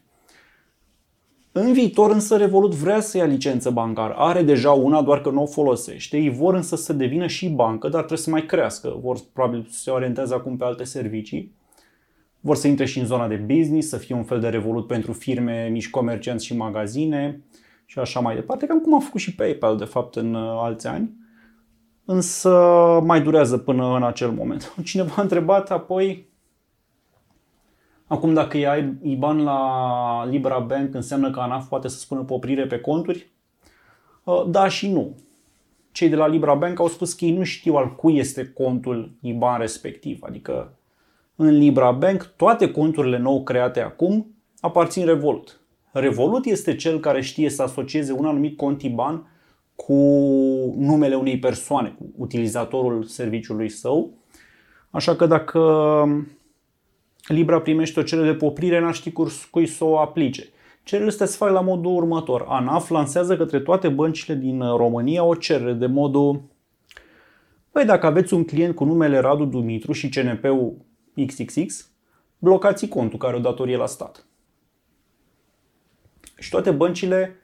În 1.52 1.72
viitor 1.72 2.10
însă 2.10 2.36
Revolut 2.36 2.74
vrea 2.74 3.00
să 3.00 3.16
ia 3.16 3.24
licență 3.24 3.70
bancară. 3.70 4.14
Are 4.16 4.42
deja 4.42 4.72
una, 4.72 5.02
doar 5.02 5.20
că 5.20 5.30
nu 5.30 5.42
o 5.42 5.46
folosește. 5.46 6.16
Ei 6.16 6.30
vor 6.30 6.54
însă 6.54 6.76
să 6.76 6.92
devină 6.92 7.26
și 7.26 7.48
bancă, 7.48 7.88
dar 7.88 7.98
trebuie 7.98 8.18
să 8.18 8.30
mai 8.30 8.46
crească. 8.46 8.98
Vor 9.02 9.18
probabil 9.32 9.66
să 9.70 9.78
se 9.78 9.90
orienteze 9.90 10.34
acum 10.34 10.56
pe 10.56 10.64
alte 10.64 10.84
servicii. 10.84 11.54
Vor 12.40 12.56
să 12.56 12.68
intre 12.68 12.84
și 12.84 12.98
în 12.98 13.06
zona 13.06 13.28
de 13.28 13.36
business, 13.36 13.88
să 13.88 13.96
fie 13.96 14.14
un 14.14 14.24
fel 14.24 14.40
de 14.40 14.48
Revolut 14.48 14.86
pentru 14.86 15.12
firme, 15.12 15.68
mici 15.72 15.90
comercianți 15.90 16.44
și 16.44 16.56
magazine 16.56 17.40
și 17.86 17.98
așa 17.98 18.20
mai 18.20 18.34
departe, 18.34 18.66
cam 18.66 18.80
cum 18.80 18.94
a 18.94 18.98
făcut 18.98 19.20
și 19.20 19.34
PayPal, 19.34 19.76
de 19.76 19.84
fapt, 19.84 20.16
în 20.16 20.34
uh, 20.34 20.58
alți 20.60 20.86
ani. 20.86 21.14
Însă 22.04 22.50
mai 23.04 23.22
durează 23.22 23.58
până 23.58 23.96
în 23.96 24.02
acel 24.02 24.30
moment. 24.30 24.74
Cineva 24.84 25.14
a 25.16 25.22
întrebat 25.22 25.70
apoi, 25.70 26.28
acum 28.06 28.34
dacă 28.34 28.56
ai 28.56 28.94
IBAN 29.02 29.42
la 29.42 30.26
Libra 30.28 30.58
Bank, 30.58 30.94
înseamnă 30.94 31.30
că 31.30 31.40
ANAF 31.40 31.68
poate 31.68 31.88
să 31.88 31.98
spună 31.98 32.22
poprire 32.22 32.66
pe 32.66 32.78
conturi? 32.78 33.30
Uh, 34.24 34.44
da 34.48 34.68
și 34.68 34.92
nu. 34.92 35.16
Cei 35.92 36.08
de 36.08 36.16
la 36.16 36.26
Libra 36.26 36.54
Bank 36.54 36.78
au 36.78 36.88
spus 36.88 37.12
că 37.12 37.24
ei 37.24 37.36
nu 37.36 37.44
știu 37.44 37.74
al 37.74 37.94
cui 37.94 38.18
este 38.18 38.52
contul 38.52 39.10
IBAN 39.20 39.58
respectiv. 39.58 40.18
Adică 40.22 40.72
în 41.36 41.48
Libra 41.48 41.90
Bank 41.90 42.32
toate 42.36 42.70
conturile 42.70 43.18
nou 43.18 43.42
create 43.42 43.80
acum 43.80 44.26
aparțin 44.60 45.04
Revolut. 45.04 45.60
Revolut 45.98 46.44
este 46.44 46.74
cel 46.74 47.00
care 47.00 47.20
știe 47.20 47.48
să 47.50 47.62
asocieze 47.62 48.12
un 48.12 48.24
anumit 48.24 48.56
cont 48.56 48.82
IBAN 48.82 49.30
cu 49.74 49.94
numele 50.78 51.14
unei 51.14 51.38
persoane, 51.38 51.94
cu 51.98 52.10
utilizatorul 52.16 53.04
serviciului 53.04 53.68
său. 53.68 54.10
Așa 54.90 55.16
că 55.16 55.26
dacă 55.26 55.60
Libra 57.26 57.60
primește 57.60 58.00
o 58.00 58.02
cerere 58.02 58.30
de 58.30 58.34
poprire, 58.34 58.80
n-ar 58.80 58.94
ști 58.94 59.12
cui 59.50 59.66
să 59.66 59.84
o 59.84 59.98
aplice. 59.98 60.48
Cererile 60.82 61.10
astea 61.10 61.26
se 61.26 61.36
fac 61.36 61.50
la 61.50 61.60
modul 61.60 61.94
următor. 61.94 62.44
ANAF 62.48 62.88
lansează 62.88 63.36
către 63.36 63.60
toate 63.60 63.88
băncile 63.88 64.34
din 64.34 64.60
România 64.76 65.24
o 65.24 65.34
cerere 65.34 65.72
de 65.72 65.86
modul 65.86 66.42
Păi 67.70 67.84
dacă 67.84 68.06
aveți 68.06 68.34
un 68.34 68.44
client 68.44 68.74
cu 68.74 68.84
numele 68.84 69.18
Radu 69.18 69.44
Dumitru 69.44 69.92
și 69.92 70.08
CNP-ul 70.08 70.76
XXX, 71.26 71.90
blocați 72.38 72.88
contul 72.88 73.18
care 73.18 73.36
o 73.36 73.38
datorie 73.38 73.76
la 73.76 73.86
stat. 73.86 74.25
Și 76.38 76.50
toate 76.50 76.70
băncile 76.70 77.36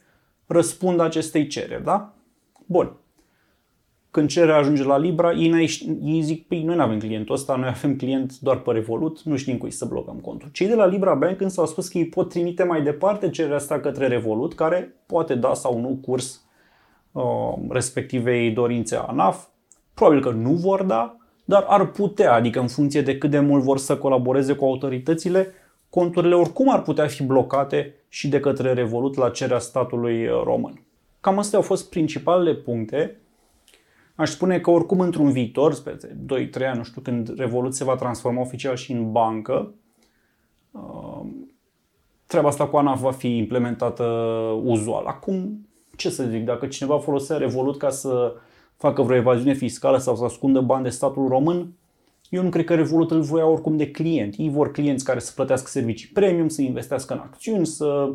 răspund 0.46 1.00
acestei 1.00 1.46
cereri, 1.46 1.84
da? 1.84 2.14
Bun. 2.66 2.96
Când 4.10 4.28
cererea 4.28 4.56
ajunge 4.56 4.84
la 4.84 4.98
Libra, 4.98 5.32
ei, 5.32 5.80
ei 6.02 6.20
zic, 6.20 6.46
păi 6.46 6.62
noi 6.62 6.76
nu 6.76 6.82
avem 6.82 6.98
clientul 6.98 7.34
ăsta, 7.34 7.56
noi 7.56 7.68
avem 7.68 7.96
client 7.96 8.38
doar 8.38 8.58
pe 8.58 8.72
Revolut, 8.72 9.22
nu 9.22 9.36
știm 9.36 9.56
cui 9.56 9.70
să 9.70 9.84
blocăm 9.84 10.16
contul. 10.16 10.48
Cei 10.52 10.66
de 10.66 10.74
la 10.74 10.86
Libra 10.86 11.14
Bank 11.14 11.40
însă 11.40 11.60
au 11.60 11.66
spus 11.66 11.88
că 11.88 11.98
ei 11.98 12.06
pot 12.06 12.28
trimite 12.28 12.62
mai 12.62 12.82
departe 12.82 13.30
cererea 13.30 13.56
asta 13.56 13.80
către 13.80 14.06
Revolut, 14.06 14.54
care 14.54 14.94
poate 15.06 15.34
da 15.34 15.54
sau 15.54 15.80
nu 15.80 15.98
curs 16.02 16.44
uh, 17.12 17.22
respectivei 17.68 18.50
dorințe 18.50 18.96
ANAF. 18.96 19.46
Probabil 19.94 20.22
că 20.22 20.30
nu 20.30 20.52
vor 20.52 20.82
da, 20.82 21.16
dar 21.44 21.64
ar 21.68 21.90
putea, 21.90 22.32
adică 22.32 22.60
în 22.60 22.68
funcție 22.68 23.02
de 23.02 23.18
cât 23.18 23.30
de 23.30 23.38
mult 23.38 23.62
vor 23.62 23.78
să 23.78 23.96
colaboreze 23.96 24.52
cu 24.52 24.64
autoritățile, 24.64 25.52
conturile 25.94 26.34
oricum 26.34 26.70
ar 26.70 26.82
putea 26.82 27.06
fi 27.06 27.22
blocate 27.22 27.94
și 28.08 28.28
de 28.28 28.40
către 28.40 28.72
Revolut 28.72 29.16
la 29.16 29.30
cererea 29.30 29.58
statului 29.58 30.26
uh, 30.26 30.42
român. 30.44 30.84
Cam 31.20 31.38
astea 31.38 31.58
au 31.58 31.64
fost 31.64 31.90
principalele 31.90 32.54
puncte. 32.54 33.20
Aș 34.14 34.30
spune 34.30 34.60
că 34.60 34.70
oricum 34.70 35.00
într-un 35.00 35.30
viitor, 35.30 35.74
spre 35.74 35.96
2-3 35.96 35.98
ani, 36.66 36.76
nu 36.76 36.82
știu, 36.82 37.00
când 37.00 37.38
Revolut 37.38 37.74
se 37.74 37.84
va 37.84 37.94
transforma 37.94 38.40
oficial 38.40 38.76
și 38.76 38.92
în 38.92 39.12
bancă, 39.12 39.74
uh, 40.70 41.26
treaba 42.26 42.48
asta 42.48 42.68
cu 42.68 42.76
ANAF 42.76 43.00
va 43.00 43.12
fi 43.12 43.36
implementată 43.36 44.04
uzual. 44.62 45.06
Acum, 45.06 45.68
ce 45.96 46.10
să 46.10 46.24
zic, 46.24 46.44
dacă 46.44 46.66
cineva 46.66 46.98
folosea 46.98 47.36
Revolut 47.36 47.78
ca 47.78 47.90
să 47.90 48.34
facă 48.76 49.02
vreo 49.02 49.16
evaziune 49.16 49.54
fiscală 49.54 49.98
sau 49.98 50.16
să 50.16 50.24
ascundă 50.24 50.60
bani 50.60 50.82
de 50.82 50.90
statul 50.90 51.28
român, 51.28 51.72
eu 52.32 52.42
nu 52.42 52.48
cred 52.48 52.64
că 52.64 52.74
Revolut 52.74 53.10
îl 53.10 53.20
voia 53.20 53.46
oricum 53.46 53.76
de 53.76 53.90
client. 53.90 54.34
Ei 54.38 54.50
vor 54.50 54.70
clienți 54.70 55.04
care 55.04 55.18
să 55.18 55.32
plătească 55.34 55.68
servicii 55.68 56.08
premium, 56.08 56.48
să 56.48 56.62
investească 56.62 57.12
în 57.12 57.18
acțiuni, 57.18 57.66
să 57.66 58.12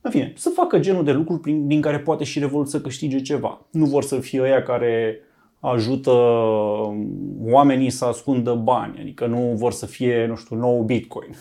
în 0.00 0.10
fine, 0.10 0.32
să 0.36 0.50
facă 0.54 0.78
genul 0.78 1.04
de 1.04 1.12
lucruri 1.12 1.40
prin, 1.40 1.66
din 1.66 1.80
care 1.80 1.98
poate 1.98 2.24
și 2.24 2.38
Revolut 2.38 2.68
să 2.68 2.80
câștige 2.80 3.20
ceva. 3.20 3.60
Nu 3.70 3.84
vor 3.84 4.02
să 4.02 4.20
fie 4.20 4.42
ăia 4.42 4.62
care 4.62 5.20
ajută 5.60 6.10
oamenii 7.40 7.90
să 7.90 8.04
ascundă 8.04 8.54
bani, 8.54 8.98
adică 9.00 9.26
nu 9.26 9.52
vor 9.54 9.72
să 9.72 9.86
fie, 9.86 10.26
nu 10.26 10.36
știu, 10.36 10.56
nou 10.56 10.82
Bitcoin, 10.82 11.34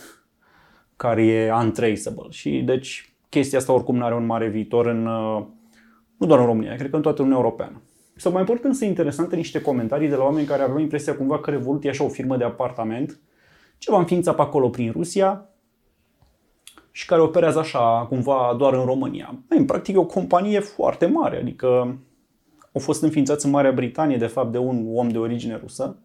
care 0.95 1.25
e 1.25 1.51
untraceable. 1.53 2.27
Și 2.29 2.61
deci 2.65 3.13
chestia 3.29 3.57
asta 3.57 3.73
oricum 3.73 3.95
nu 3.95 4.03
are 4.03 4.15
un 4.15 4.25
mare 4.25 4.47
viitor 4.47 4.85
în, 4.85 5.03
nu 6.17 6.27
doar 6.27 6.39
în 6.39 6.45
România, 6.45 6.75
cred 6.75 6.89
că 6.89 6.95
în 6.95 7.01
toată 7.01 7.21
Uniunea 7.21 7.43
Europeană. 7.43 7.81
S-au 8.23 8.31
mai 8.31 8.43
părut 8.43 8.63
însă 8.63 8.85
interesante 8.85 9.35
niște 9.35 9.61
comentarii 9.61 10.07
de 10.07 10.15
la 10.15 10.23
oameni 10.23 10.47
care 10.47 10.61
aveau 10.61 10.79
impresia 10.79 11.15
cumva 11.15 11.39
că 11.39 11.49
Revolut 11.49 11.85
e 11.85 11.89
așa 11.89 12.03
o 12.03 12.07
firmă 12.07 12.37
de 12.37 12.43
apartament, 12.43 13.19
ceva 13.77 13.97
înființat 13.97 14.35
pe 14.35 14.41
acolo 14.41 14.69
prin 14.69 14.91
Rusia 14.91 15.49
și 16.91 17.05
care 17.05 17.21
operează 17.21 17.59
așa 17.59 18.05
cumva 18.09 18.55
doar 18.57 18.73
în 18.73 18.85
România. 18.85 19.35
În 19.47 19.65
practic 19.65 19.95
e 19.95 19.97
o 19.97 20.05
companie 20.05 20.59
foarte 20.59 21.05
mare, 21.05 21.37
adică 21.37 21.67
au 22.73 22.81
fost 22.81 23.03
înființați 23.03 23.45
în 23.45 23.51
Marea 23.51 23.71
Britanie 23.71 24.17
de 24.17 24.27
fapt 24.27 24.51
de 24.51 24.57
un 24.57 24.85
om 24.93 25.09
de 25.09 25.17
origine 25.17 25.57
rusă. 25.61 25.97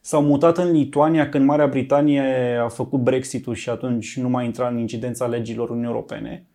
S-au 0.00 0.22
mutat 0.22 0.58
în 0.58 0.70
Lituania 0.70 1.28
când 1.28 1.44
Marea 1.44 1.66
Britanie 1.66 2.56
a 2.62 2.68
făcut 2.68 3.00
Brexit-ul 3.00 3.54
și 3.54 3.70
atunci 3.70 4.18
nu 4.18 4.28
mai 4.28 4.44
intra 4.44 4.68
în 4.68 4.78
incidența 4.78 5.26
legilor 5.26 5.68
Uniunii 5.68 5.90
Europene. 5.90 6.46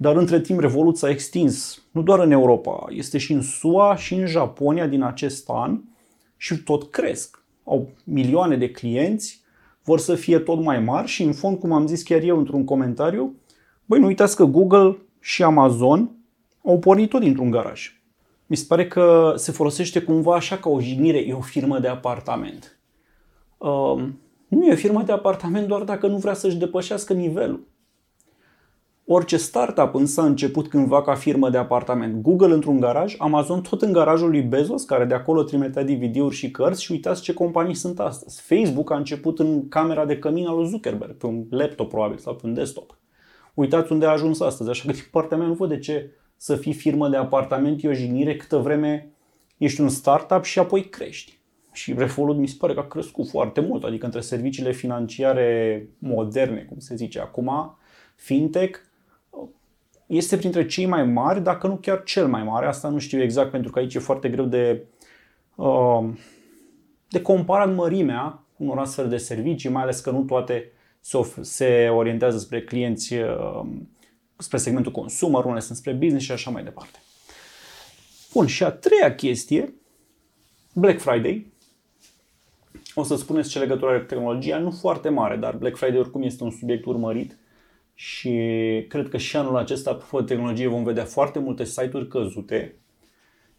Dar 0.00 0.16
între 0.16 0.40
timp 0.40 0.60
Revolut 0.60 0.96
s-a 0.96 1.10
extins 1.10 1.82
nu 1.90 2.02
doar 2.02 2.18
în 2.18 2.30
Europa, 2.30 2.86
este 2.88 3.18
și 3.18 3.32
în 3.32 3.42
SUA 3.42 3.96
și 3.96 4.14
în 4.14 4.26
Japonia 4.26 4.86
din 4.86 5.02
acest 5.02 5.48
an 5.48 5.80
și 6.36 6.56
tot 6.56 6.90
cresc. 6.90 7.42
Au 7.64 7.88
milioane 8.04 8.56
de 8.56 8.70
clienți, 8.70 9.42
vor 9.84 9.98
să 9.98 10.14
fie 10.14 10.38
tot 10.38 10.62
mai 10.62 10.80
mari 10.80 11.08
și 11.08 11.22
în 11.22 11.32
fond, 11.32 11.58
cum 11.58 11.72
am 11.72 11.86
zis 11.86 12.02
chiar 12.02 12.22
eu 12.22 12.38
într-un 12.38 12.64
comentariu, 12.64 13.34
băi, 13.84 13.98
nu 13.98 14.06
uitați 14.06 14.36
că 14.36 14.44
Google 14.44 14.96
și 15.20 15.42
Amazon 15.42 16.10
au 16.64 16.78
pornit 16.78 17.08
tot 17.08 17.20
dintr-un 17.20 17.50
garaj. 17.50 18.00
Mi 18.46 18.56
se 18.56 18.64
pare 18.68 18.86
că 18.86 19.32
se 19.36 19.52
folosește 19.52 20.00
cumva 20.00 20.34
așa 20.34 20.56
ca 20.56 20.68
o 20.68 20.80
jignire, 20.80 21.18
e 21.18 21.32
o 21.32 21.40
firmă 21.40 21.78
de 21.78 21.88
apartament. 21.88 22.78
Uh, 23.58 24.04
nu 24.48 24.66
e 24.66 24.72
o 24.72 24.76
firmă 24.76 25.02
de 25.02 25.12
apartament 25.12 25.66
doar 25.66 25.82
dacă 25.82 26.06
nu 26.06 26.16
vrea 26.16 26.34
să-și 26.34 26.56
depășească 26.56 27.12
nivelul. 27.12 27.66
Orice 29.10 29.36
startup 29.36 29.94
însă 29.94 30.20
a 30.20 30.24
început 30.24 30.68
cândva 30.68 31.02
ca 31.02 31.14
firmă 31.14 31.50
de 31.50 31.56
apartament. 31.56 32.22
Google 32.22 32.52
într-un 32.52 32.80
garaj, 32.80 33.14
Amazon 33.18 33.60
tot 33.62 33.82
în 33.82 33.92
garajul 33.92 34.30
lui 34.30 34.42
Bezos, 34.42 34.84
care 34.84 35.04
de 35.04 35.14
acolo 35.14 35.42
trimitea 35.42 35.84
DVD-uri 35.84 36.34
și 36.34 36.50
cărți 36.50 36.82
și 36.82 36.92
uitați 36.92 37.22
ce 37.22 37.34
companii 37.34 37.74
sunt 37.74 38.00
astăzi. 38.00 38.42
Facebook 38.42 38.90
a 38.90 38.96
început 38.96 39.38
în 39.38 39.68
camera 39.68 40.04
de 40.04 40.18
cămin 40.18 40.46
al 40.46 40.56
lui 40.56 40.68
Zuckerberg, 40.68 41.16
pe 41.16 41.26
un 41.26 41.46
laptop 41.50 41.88
probabil 41.88 42.18
sau 42.18 42.34
pe 42.34 42.46
un 42.46 42.54
desktop. 42.54 42.98
Uitați 43.54 43.92
unde 43.92 44.06
a 44.06 44.10
ajuns 44.10 44.40
astăzi, 44.40 44.70
așa 44.70 44.82
că 44.86 44.92
din 44.92 45.08
partea 45.10 45.36
mea 45.36 45.46
nu 45.46 45.54
văd 45.54 45.68
de 45.68 45.78
ce 45.78 46.10
să 46.36 46.56
fii 46.56 46.74
firmă 46.74 47.08
de 47.08 47.16
apartament 47.16 47.84
e 47.84 47.88
o 47.88 47.92
jignire 47.92 48.36
câtă 48.36 48.56
vreme 48.56 49.10
ești 49.56 49.80
un 49.80 49.88
startup 49.88 50.44
și 50.44 50.58
apoi 50.58 50.84
crești. 50.84 51.38
Și 51.72 51.94
Revolut 51.96 52.36
mi 52.36 52.48
se 52.48 52.56
pare 52.58 52.74
că 52.74 52.80
a 52.80 52.86
crescut 52.86 53.28
foarte 53.28 53.60
mult, 53.60 53.84
adică 53.84 54.04
între 54.04 54.20
serviciile 54.20 54.72
financiare 54.72 55.88
moderne, 55.98 56.66
cum 56.68 56.78
se 56.78 56.94
zice 56.94 57.20
acum, 57.20 57.76
fintech, 58.14 58.86
este 60.08 60.36
printre 60.36 60.66
cei 60.66 60.86
mai 60.86 61.04
mari, 61.04 61.42
dacă 61.42 61.66
nu 61.66 61.76
chiar 61.76 62.02
cel 62.02 62.26
mai 62.26 62.42
mare. 62.42 62.66
Asta 62.66 62.88
nu 62.88 62.98
știu 62.98 63.22
exact 63.22 63.50
pentru 63.50 63.70
că 63.70 63.78
aici 63.78 63.94
e 63.94 63.98
foarte 63.98 64.28
greu 64.28 64.44
de, 64.44 64.84
uh, 65.54 66.08
de 67.08 67.22
comparat 67.22 67.74
mărimea 67.74 68.42
unor 68.56 68.78
astfel 68.78 69.08
de 69.08 69.16
servicii, 69.16 69.70
mai 69.70 69.82
ales 69.82 70.00
că 70.00 70.10
nu 70.10 70.22
toate 70.22 70.72
se, 71.00 71.18
se 71.40 71.88
orientează 71.88 72.38
spre 72.38 72.62
clienți, 72.62 73.14
uh, 73.14 73.66
spre 74.36 74.58
segmentul 74.58 74.92
consumer, 74.92 75.44
unele 75.44 75.60
sunt 75.60 75.78
spre 75.78 75.92
business 75.92 76.24
și 76.24 76.32
așa 76.32 76.50
mai 76.50 76.64
departe. 76.64 76.98
Bun, 78.32 78.46
și 78.46 78.64
a 78.64 78.70
treia 78.70 79.14
chestie, 79.14 79.74
Black 80.72 81.00
Friday. 81.00 81.52
O 82.94 83.02
să 83.02 83.16
spuneți 83.16 83.50
ce 83.50 83.58
legătură 83.58 83.90
are 83.90 84.00
cu 84.00 84.06
tehnologia, 84.06 84.58
nu 84.58 84.70
foarte 84.70 85.08
mare, 85.08 85.36
dar 85.36 85.56
Black 85.56 85.76
Friday 85.76 85.98
oricum 85.98 86.22
este 86.22 86.44
un 86.44 86.50
subiect 86.50 86.84
urmărit 86.84 87.36
și 88.00 88.30
cred 88.88 89.08
că 89.08 89.16
și 89.16 89.36
anul 89.36 89.56
acesta, 89.56 89.90
apropo 89.90 90.20
de 90.20 90.34
tehnologie, 90.34 90.66
vom 90.66 90.84
vedea 90.84 91.04
foarte 91.04 91.38
multe 91.38 91.64
site-uri 91.64 92.08
căzute. 92.08 92.74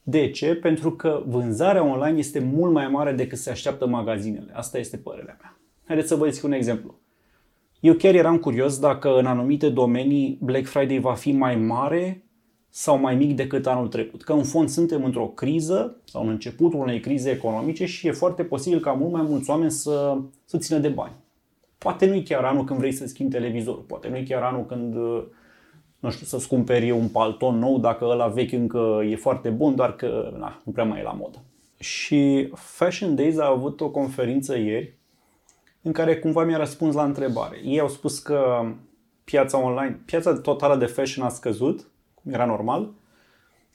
De 0.03 0.29
ce? 0.29 0.55
Pentru 0.55 0.91
că 0.91 1.24
vânzarea 1.25 1.84
online 1.84 2.17
este 2.17 2.39
mult 2.39 2.72
mai 2.74 2.88
mare 2.88 3.12
decât 3.12 3.38
se 3.38 3.50
așteaptă 3.50 3.88
magazinele. 3.88 4.51
Asta 4.53 4.77
este 4.77 4.98
părerea 4.98 5.38
mea. 5.41 5.60
Haideți 5.86 6.08
să 6.08 6.15
vă 6.15 6.29
zic 6.29 6.43
un 6.43 6.51
exemplu. 6.51 7.00
Eu 7.79 7.93
chiar 7.93 8.13
eram 8.13 8.38
curios 8.38 8.79
dacă 8.79 9.17
în 9.17 9.25
anumite 9.25 9.69
domenii 9.69 10.38
Black 10.41 10.65
Friday 10.65 11.00
va 11.00 11.13
fi 11.13 11.31
mai 11.31 11.55
mare 11.55 12.24
sau 12.69 13.00
mai 13.00 13.15
mic 13.15 13.36
decât 13.36 13.67
anul 13.67 13.88
trecut. 13.88 14.24
Că 14.24 14.34
în 14.34 14.43
fond 14.43 14.69
suntem 14.69 15.03
într-o 15.03 15.27
criză 15.27 15.96
sau 16.03 16.22
în 16.24 16.29
începutul 16.29 16.79
unei 16.79 17.00
crize 17.00 17.29
economice 17.29 17.86
și 17.86 18.08
e 18.08 18.12
foarte 18.12 18.43
posibil 18.43 18.79
ca 18.79 18.91
mult 18.91 19.12
mai 19.12 19.22
mulți 19.22 19.50
oameni 19.50 19.72
să, 19.72 20.17
să 20.46 20.58
țină 20.58 20.79
de 20.79 20.89
bani. 20.89 21.13
Poate 21.80 22.06
nu-i 22.06 22.24
chiar 22.24 22.44
anul 22.44 22.64
când 22.64 22.80
vrei 22.80 22.92
să 22.92 23.08
schimbi 23.08 23.32
televizorul, 23.32 23.82
poate 23.82 24.08
nu-i 24.08 24.26
chiar 24.26 24.42
anul 24.42 24.66
când 24.66 24.96
nu 26.00 26.10
știu, 26.10 26.26
să-ți 26.26 26.48
cumperi 26.48 26.92
un 26.92 27.08
palton 27.08 27.58
nou 27.58 27.80
dacă 27.80 28.06
ăla 28.06 28.28
vechi 28.28 28.52
încă 28.52 29.02
e 29.10 29.16
foarte 29.16 29.50
bun, 29.50 29.76
doar 29.76 29.96
că 29.96 30.34
na, 30.38 30.62
nu 30.66 30.72
prea 30.72 30.84
mai 30.84 31.00
e 31.00 31.04
la 31.04 31.12
modă. 31.12 31.44
Și 31.80 32.52
Fashion 32.54 33.16
Days 33.16 33.38
a 33.38 33.48
avut 33.48 33.82
o 33.82 33.90
conferință 33.90 34.58
ieri 34.58 34.98
în 35.82 35.92
care 35.92 36.20
cumva 36.20 36.44
mi-a 36.44 36.58
răspuns 36.58 36.96
la 36.96 37.04
întrebare. 37.04 37.62
Ei 37.64 37.80
au 37.80 37.88
spus 37.88 38.20
că 38.20 38.72
piața 39.24 39.58
online, 39.58 40.02
piața 40.06 40.34
totală 40.34 40.76
de 40.76 40.86
fashion 40.86 41.26
a 41.26 41.30
scăzut, 41.30 41.88
cum 42.14 42.34
era 42.34 42.46
normal, 42.46 42.92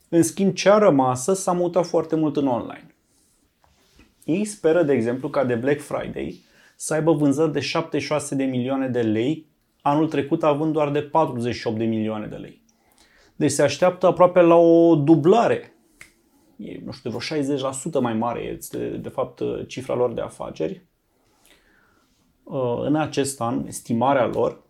în 0.08 0.22
schimb 0.22 0.52
cea 0.52 0.78
rămasă 0.78 1.34
s-a 1.34 1.52
mutat 1.52 1.86
foarte 1.86 2.16
mult 2.16 2.36
în 2.36 2.46
online. 2.46 2.94
Ei 4.24 4.44
speră, 4.44 4.82
de 4.82 4.92
exemplu, 4.92 5.28
ca 5.28 5.44
de 5.44 5.54
Black 5.54 5.80
Friday 5.80 6.42
să 6.76 6.94
aibă 6.94 7.12
vânzări 7.12 7.52
de 7.52 7.60
76 7.60 8.34
de 8.34 8.44
milioane 8.44 8.88
de 8.88 9.02
lei, 9.02 9.46
anul 9.82 10.08
trecut 10.08 10.42
având 10.42 10.72
doar 10.72 10.90
de 10.90 11.02
48 11.02 11.78
de 11.78 11.84
milioane 11.84 12.26
de 12.26 12.36
lei. 12.36 12.62
Deci 13.36 13.50
se 13.50 13.62
așteaptă 13.62 14.06
aproape 14.06 14.40
la 14.40 14.54
o 14.54 14.96
dublare. 14.96 15.74
E, 16.56 16.80
nu 16.84 16.92
știu, 16.92 17.10
vreo 17.10 17.42
60% 17.98 18.00
mai 18.00 18.14
mare 18.14 18.40
este, 18.40 18.78
de 18.78 19.08
fapt, 19.08 19.42
cifra 19.66 19.94
lor 19.94 20.12
de 20.12 20.20
afaceri. 20.20 20.86
Uh, 22.42 22.80
în 22.84 22.96
acest 22.96 23.40
an, 23.40 23.66
estimarea 23.66 24.26
lor 24.26 24.64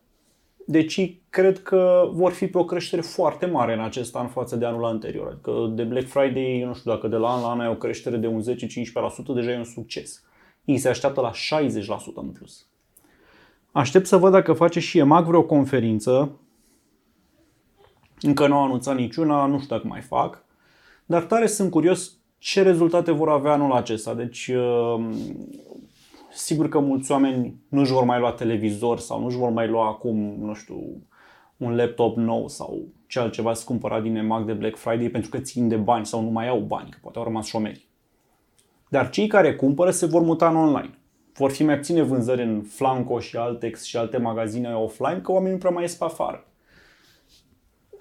Deci 0.67 1.21
cred 1.29 1.63
că 1.63 2.09
vor 2.13 2.33
fi 2.33 2.47
pe 2.47 2.59
o 2.59 2.65
creștere 2.65 3.03
foarte 3.03 3.47
mare 3.47 3.73
în 3.73 3.81
acest 3.81 4.17
an 4.17 4.29
față 4.29 4.57
de 4.57 4.65
anul 4.65 4.85
anterior. 4.85 5.27
Adică 5.27 5.73
de 5.75 5.83
Black 5.83 6.07
Friday, 6.07 6.61
eu 6.61 6.67
nu 6.67 6.75
știu 6.75 6.91
dacă 6.91 7.09
de 7.09 7.17
la 7.17 7.29
an 7.29 7.41
la 7.41 7.51
an 7.51 7.61
ai 7.61 7.69
o 7.69 7.75
creștere 7.75 8.17
de 8.17 8.27
un 8.27 8.43
10-15%, 8.43 8.45
deja 9.35 9.51
e 9.51 9.57
un 9.57 9.65
succes. 9.65 10.25
Ei 10.65 10.79
se 10.79 10.89
așteaptă 10.89 11.21
la 11.21 11.31
60% 11.31 11.35
în 12.15 12.29
plus. 12.29 12.67
Aștept 13.73 14.07
să 14.07 14.17
văd 14.17 14.33
dacă 14.33 14.53
face 14.53 14.81
și 14.81 14.99
EMAG 14.99 15.27
vreo 15.27 15.43
conferință. 15.43 16.39
Încă 18.21 18.47
nu 18.47 18.57
au 18.57 18.65
anunțat 18.65 18.97
niciuna, 18.97 19.47
nu 19.47 19.59
știu 19.59 19.77
dacă 19.77 19.89
mai 19.89 20.01
fac. 20.01 20.45
Dar 21.07 21.23
tare 21.23 21.47
sunt 21.47 21.71
curios 21.71 22.13
ce 22.39 22.63
rezultate 22.63 23.11
vor 23.11 23.29
avea 23.29 23.53
anul 23.53 23.73
acesta. 23.73 24.15
Deci, 24.15 24.47
uh, 24.47 25.05
sigur 26.33 26.69
că 26.69 26.79
mulți 26.79 27.11
oameni 27.11 27.57
nu 27.69 27.81
își 27.81 27.93
vor 27.93 28.05
mai 28.05 28.19
lua 28.19 28.33
televizor 28.33 28.99
sau 28.99 29.21
nu 29.21 29.27
își 29.27 29.37
vor 29.37 29.51
mai 29.51 29.69
lua 29.69 29.89
acum, 29.89 30.17
nu 30.39 30.55
știu, 30.55 31.03
un 31.57 31.77
laptop 31.77 32.17
nou 32.17 32.49
sau 32.49 32.89
ce 33.07 33.19
altceva 33.19 33.53
să 33.53 33.65
cumpăra 33.65 34.01
din 34.01 34.17
EMAG 34.17 34.47
de 34.47 34.53
Black 34.53 34.77
Friday 34.77 35.09
pentru 35.09 35.31
că 35.31 35.39
țin 35.39 35.69
de 35.69 35.77
bani 35.77 36.07
sau 36.07 36.23
nu 36.23 36.31
mai 36.31 36.49
au 36.49 36.61
bani, 36.61 36.91
că 36.91 36.99
poate 37.03 37.19
au 37.19 37.25
rămas 37.25 37.47
șomeri. 37.47 37.89
Dar 38.95 39.11
cei 39.11 39.27
care 39.27 39.55
cumpără 39.55 39.91
se 39.91 40.07
vor 40.07 40.23
muta 40.23 40.49
în 40.49 40.57
online. 40.57 40.99
Vor 41.33 41.51
fi 41.51 41.65
mai 41.65 41.77
puține 41.77 42.03
vânzări 42.03 42.43
în 42.43 42.63
Flanco 42.63 43.19
și 43.19 43.37
Altex 43.37 43.83
și 43.83 43.97
alte 43.97 44.17
magazine 44.17 44.75
offline, 44.75 45.21
că 45.21 45.33
oamenii 45.33 45.53
nu 45.53 45.59
prea 45.59 45.71
mai 45.71 45.83
ies 45.83 45.95
pe 45.95 46.05
afară. 46.05 46.47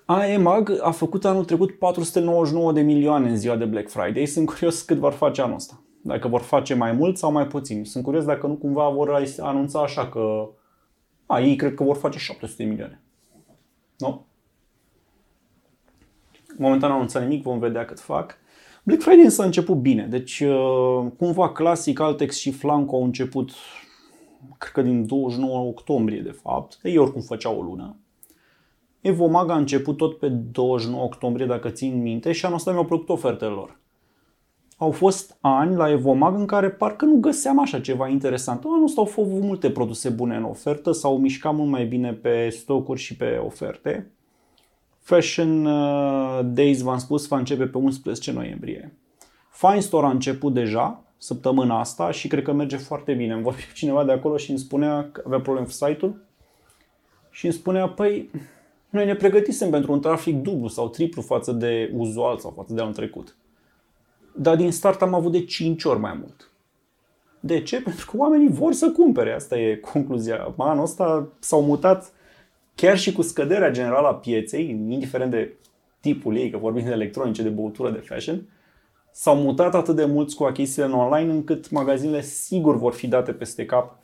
AEMAG 0.06 0.80
a 0.82 0.92
făcut 0.92 1.26
anul 1.26 1.46
trecut 1.46 1.78
499 1.78 2.72
de 2.72 2.82
milioane 2.82 3.30
în 3.30 3.38
ziua 3.38 3.56
de 3.56 3.66
Black 3.66 3.90
Friday. 3.90 4.26
Sunt 4.26 4.46
curios 4.46 4.82
cât 4.82 4.98
vor 4.98 5.12
face 5.12 5.42
anul 5.42 5.56
ăsta. 5.56 5.82
Dacă 6.02 6.28
vor 6.28 6.42
face 6.42 6.74
mai 6.74 6.92
mult 6.92 7.18
sau 7.18 7.32
mai 7.32 7.48
puțin. 7.48 7.86
Sunt 7.86 8.04
curios 8.04 8.26
dacă 8.26 8.48
nu 8.48 8.56
cumva 8.56 8.90
vor 8.90 9.24
anunța 9.40 9.82
așa 9.82 10.08
că 10.08 10.50
a, 11.26 11.40
ei 11.40 11.56
cred 11.56 11.74
că 11.74 11.84
vor 11.84 11.96
face 11.96 12.18
700 12.18 12.64
de 12.64 12.70
milioane. 12.70 13.02
Nu? 13.98 14.26
Momentan 16.58 16.90
nu 16.90 16.96
anunțat 16.96 17.22
nimic, 17.22 17.44
vom 17.44 17.60
vedea 17.60 17.86
cât 17.86 18.00
fac. 18.00 18.42
Black 18.86 19.02
Friday 19.02 19.24
însă 19.24 19.42
a 19.42 19.46
început 19.46 19.78
bine, 19.78 20.06
deci 20.06 20.40
uh, 20.40 21.12
cumva 21.18 21.52
clasic 21.52 22.00
Altex 22.00 22.38
și 22.38 22.52
Flanco 22.52 22.96
au 22.96 23.04
început, 23.04 23.52
cred 24.58 24.72
că 24.72 24.82
din 24.82 25.08
29 25.08 25.68
octombrie 25.68 26.22
de 26.22 26.32
fapt, 26.32 26.80
ei 26.84 26.98
oricum 26.98 27.22
făceau 27.22 27.58
o 27.58 27.62
lună. 27.62 27.98
Evomag 29.02 29.50
a 29.50 29.58
început 29.58 29.98
tot 29.98 30.18
pe 30.18 30.28
29 30.28 31.04
octombrie, 31.04 31.46
dacă 31.46 31.70
țin 31.70 32.02
minte, 32.02 32.32
și 32.32 32.46
anul 32.46 32.58
ăsta 32.58 32.72
mi-au 32.72 32.86
plăcut 32.86 33.10
ofertele 33.10 33.52
lor. 33.52 33.80
Au 34.78 34.92
fost 34.92 35.38
ani 35.42 35.76
la 35.76 35.90
Evomag 35.90 36.40
în 36.40 36.46
care 36.46 36.70
parcă 36.70 37.06
nu 37.06 37.20
găseam 37.20 37.60
așa 37.60 37.80
ceva 37.80 38.08
interesant. 38.08 38.64
Anul 38.66 38.84
ăsta 38.84 39.02
au 39.02 39.08
fost 39.08 39.30
multe 39.30 39.72
produse 39.72 40.10
bune 40.10 40.36
în 40.36 40.44
ofertă, 40.44 40.92
s-au 40.92 41.18
mișcat 41.18 41.56
mult 41.56 41.70
mai 41.70 41.86
bine 41.86 42.14
pe 42.14 42.50
stocuri 42.50 43.00
și 43.00 43.16
pe 43.16 43.42
oferte. 43.46 44.13
Fashion 45.04 45.66
uh, 45.66 46.40
Days, 46.46 46.82
v-am 46.82 46.98
spus, 46.98 47.28
va 47.28 47.38
începe 47.38 47.66
pe 47.66 47.78
11 47.78 48.32
noiembrie. 48.32 48.94
Fine 49.52 49.80
Store 49.80 50.06
a 50.06 50.10
început 50.10 50.54
deja 50.54 51.04
săptămâna 51.18 51.80
asta 51.80 52.12
și 52.12 52.28
cred 52.28 52.44
că 52.44 52.52
merge 52.52 52.78
foarte 52.78 53.14
bine. 53.14 53.34
Îmi 53.34 53.44
vorbea 53.44 53.64
cineva 53.74 54.04
de 54.04 54.12
acolo 54.12 54.38
și 54.38 54.50
îmi 54.50 54.60
spunea 54.60 55.10
că 55.12 55.22
avea 55.26 55.40
probleme 55.40 55.68
cu 55.68 55.74
site-ul 55.74 56.26
și 57.30 57.46
îmi 57.46 57.54
spunea, 57.54 57.88
păi, 57.88 58.30
noi 58.90 59.06
ne 59.06 59.16
pregătisem 59.16 59.70
pentru 59.70 59.92
un 59.92 60.02
trafic 60.02 60.42
dublu 60.42 60.68
sau 60.68 60.90
triplu 60.90 61.22
față 61.22 61.52
de 61.52 61.92
uzual 61.94 62.38
sau 62.38 62.52
față 62.56 62.74
de 62.74 62.82
anul 62.82 62.94
trecut. 62.94 63.36
Dar 64.36 64.56
din 64.56 64.72
start 64.72 65.02
am 65.02 65.14
avut 65.14 65.32
de 65.32 65.46
5 65.46 65.84
ori 65.84 66.00
mai 66.00 66.14
mult. 66.20 66.52
De 67.40 67.62
ce? 67.62 67.82
Pentru 67.88 68.12
că 68.12 68.18
oamenii 68.18 68.50
vor 68.50 68.74
să 68.74 68.92
cumpere. 68.92 69.34
Asta 69.34 69.58
e 69.58 69.76
concluzia. 69.76 70.54
Anul 70.58 70.84
ăsta 70.84 71.28
s-au 71.40 71.62
mutat 71.62 72.14
chiar 72.76 72.98
și 72.98 73.12
cu 73.12 73.22
scăderea 73.22 73.72
generală 73.72 74.08
a 74.08 74.16
pieței, 74.16 74.70
indiferent 74.70 75.32
de 75.32 75.54
tipul 76.00 76.38
ei, 76.38 76.50
că 76.50 76.58
vorbim 76.58 76.86
de 76.86 76.92
electronice, 76.92 77.44
de 77.44 77.50
băutură, 77.50 77.90
de 77.90 77.98
fashion, 77.98 78.46
s-au 79.12 79.36
mutat 79.36 79.76
atât 79.76 79.96
de 79.96 80.06
mulți 80.06 80.36
cu 80.36 80.44
achizițiile 80.44 80.88
în 80.88 80.94
online 80.94 81.32
încât 81.32 81.70
magazinele 81.70 82.22
sigur 82.22 82.78
vor 82.78 82.94
fi 82.94 83.08
date 83.08 83.32
peste 83.32 83.66
cap 83.66 83.98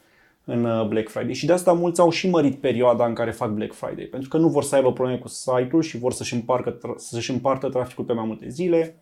în 0.45 0.65
uh, 0.65 0.87
Black 0.87 1.09
Friday. 1.09 1.33
Și 1.33 1.45
de 1.45 1.53
asta 1.53 1.73
mulți 1.73 1.99
au 1.99 2.09
și 2.09 2.29
mărit 2.29 2.55
perioada 2.55 3.05
în 3.05 3.13
care 3.13 3.31
fac 3.31 3.49
Black 3.49 3.73
Friday, 3.73 4.03
pentru 4.03 4.29
că 4.29 4.37
nu 4.37 4.47
vor 4.47 4.63
să 4.63 4.75
aibă 4.75 4.93
probleme 4.93 5.19
cu 5.19 5.27
site-ul 5.27 5.81
și 5.81 5.97
vor 5.97 6.13
să-și, 6.13 6.33
împarcă, 6.33 6.95
să-și 6.95 7.31
împartă 7.31 7.69
traficul 7.69 8.03
pe 8.03 8.13
mai 8.13 8.25
multe 8.25 8.49
zile, 8.49 8.95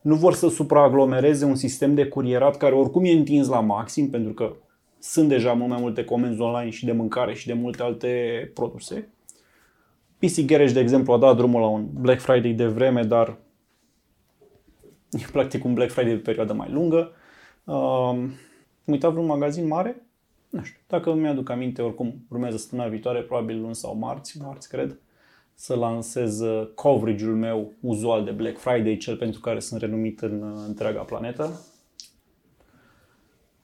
nu 0.00 0.14
vor 0.14 0.34
să 0.34 0.48
supraaglomereze 0.48 1.44
un 1.44 1.54
sistem 1.54 1.94
de 1.94 2.06
curierat 2.06 2.56
care 2.56 2.74
oricum 2.74 3.04
e 3.04 3.10
întins 3.10 3.48
la 3.48 3.60
maxim, 3.60 4.10
pentru 4.10 4.32
că 4.32 4.52
sunt 5.04 5.28
deja 5.28 5.52
mult 5.52 5.70
mai 5.70 5.80
multe 5.80 6.04
comenzi 6.04 6.40
online 6.40 6.70
și 6.70 6.84
de 6.84 6.92
mâncare 6.92 7.34
și 7.34 7.46
de 7.46 7.52
multe 7.52 7.82
alte 7.82 8.50
produse. 8.54 9.08
PC 10.18 10.40
Garage, 10.46 10.72
de 10.72 10.80
exemplu, 10.80 11.12
a 11.12 11.18
dat 11.18 11.36
drumul 11.36 11.60
la 11.60 11.66
un 11.66 11.86
Black 11.92 12.20
Friday 12.20 12.52
de 12.52 12.66
vreme, 12.66 13.02
dar 13.02 13.28
e 15.22 15.30
practic 15.32 15.64
un 15.64 15.74
Black 15.74 15.90
Friday 15.90 16.12
de 16.12 16.18
perioadă 16.18 16.52
mai 16.52 16.70
lungă. 16.70 17.12
Uh, 17.64 18.24
uitat 18.84 19.10
vreun 19.10 19.26
magazin 19.26 19.66
mare? 19.66 20.06
Nu 20.50 20.62
știu. 20.62 20.80
Dacă 20.86 21.14
mi-aduc 21.14 21.48
aminte, 21.50 21.82
oricum 21.82 22.26
urmează 22.30 22.56
săptămâna 22.56 22.88
viitoare, 22.88 23.20
probabil 23.20 23.60
luni 23.60 23.74
sau 23.74 23.96
marți, 23.96 24.40
marți 24.40 24.68
cred, 24.68 24.98
să 25.54 25.74
lansez 25.74 26.40
uh, 26.40 26.68
coverage-ul 26.74 27.36
meu 27.36 27.72
uzual 27.80 28.24
de 28.24 28.30
Black 28.30 28.58
Friday, 28.58 28.96
cel 28.96 29.16
pentru 29.16 29.40
care 29.40 29.58
sunt 29.58 29.80
renumit 29.80 30.20
în 30.20 30.42
uh, 30.42 30.64
întreaga 30.66 31.00
planetă 31.00 31.60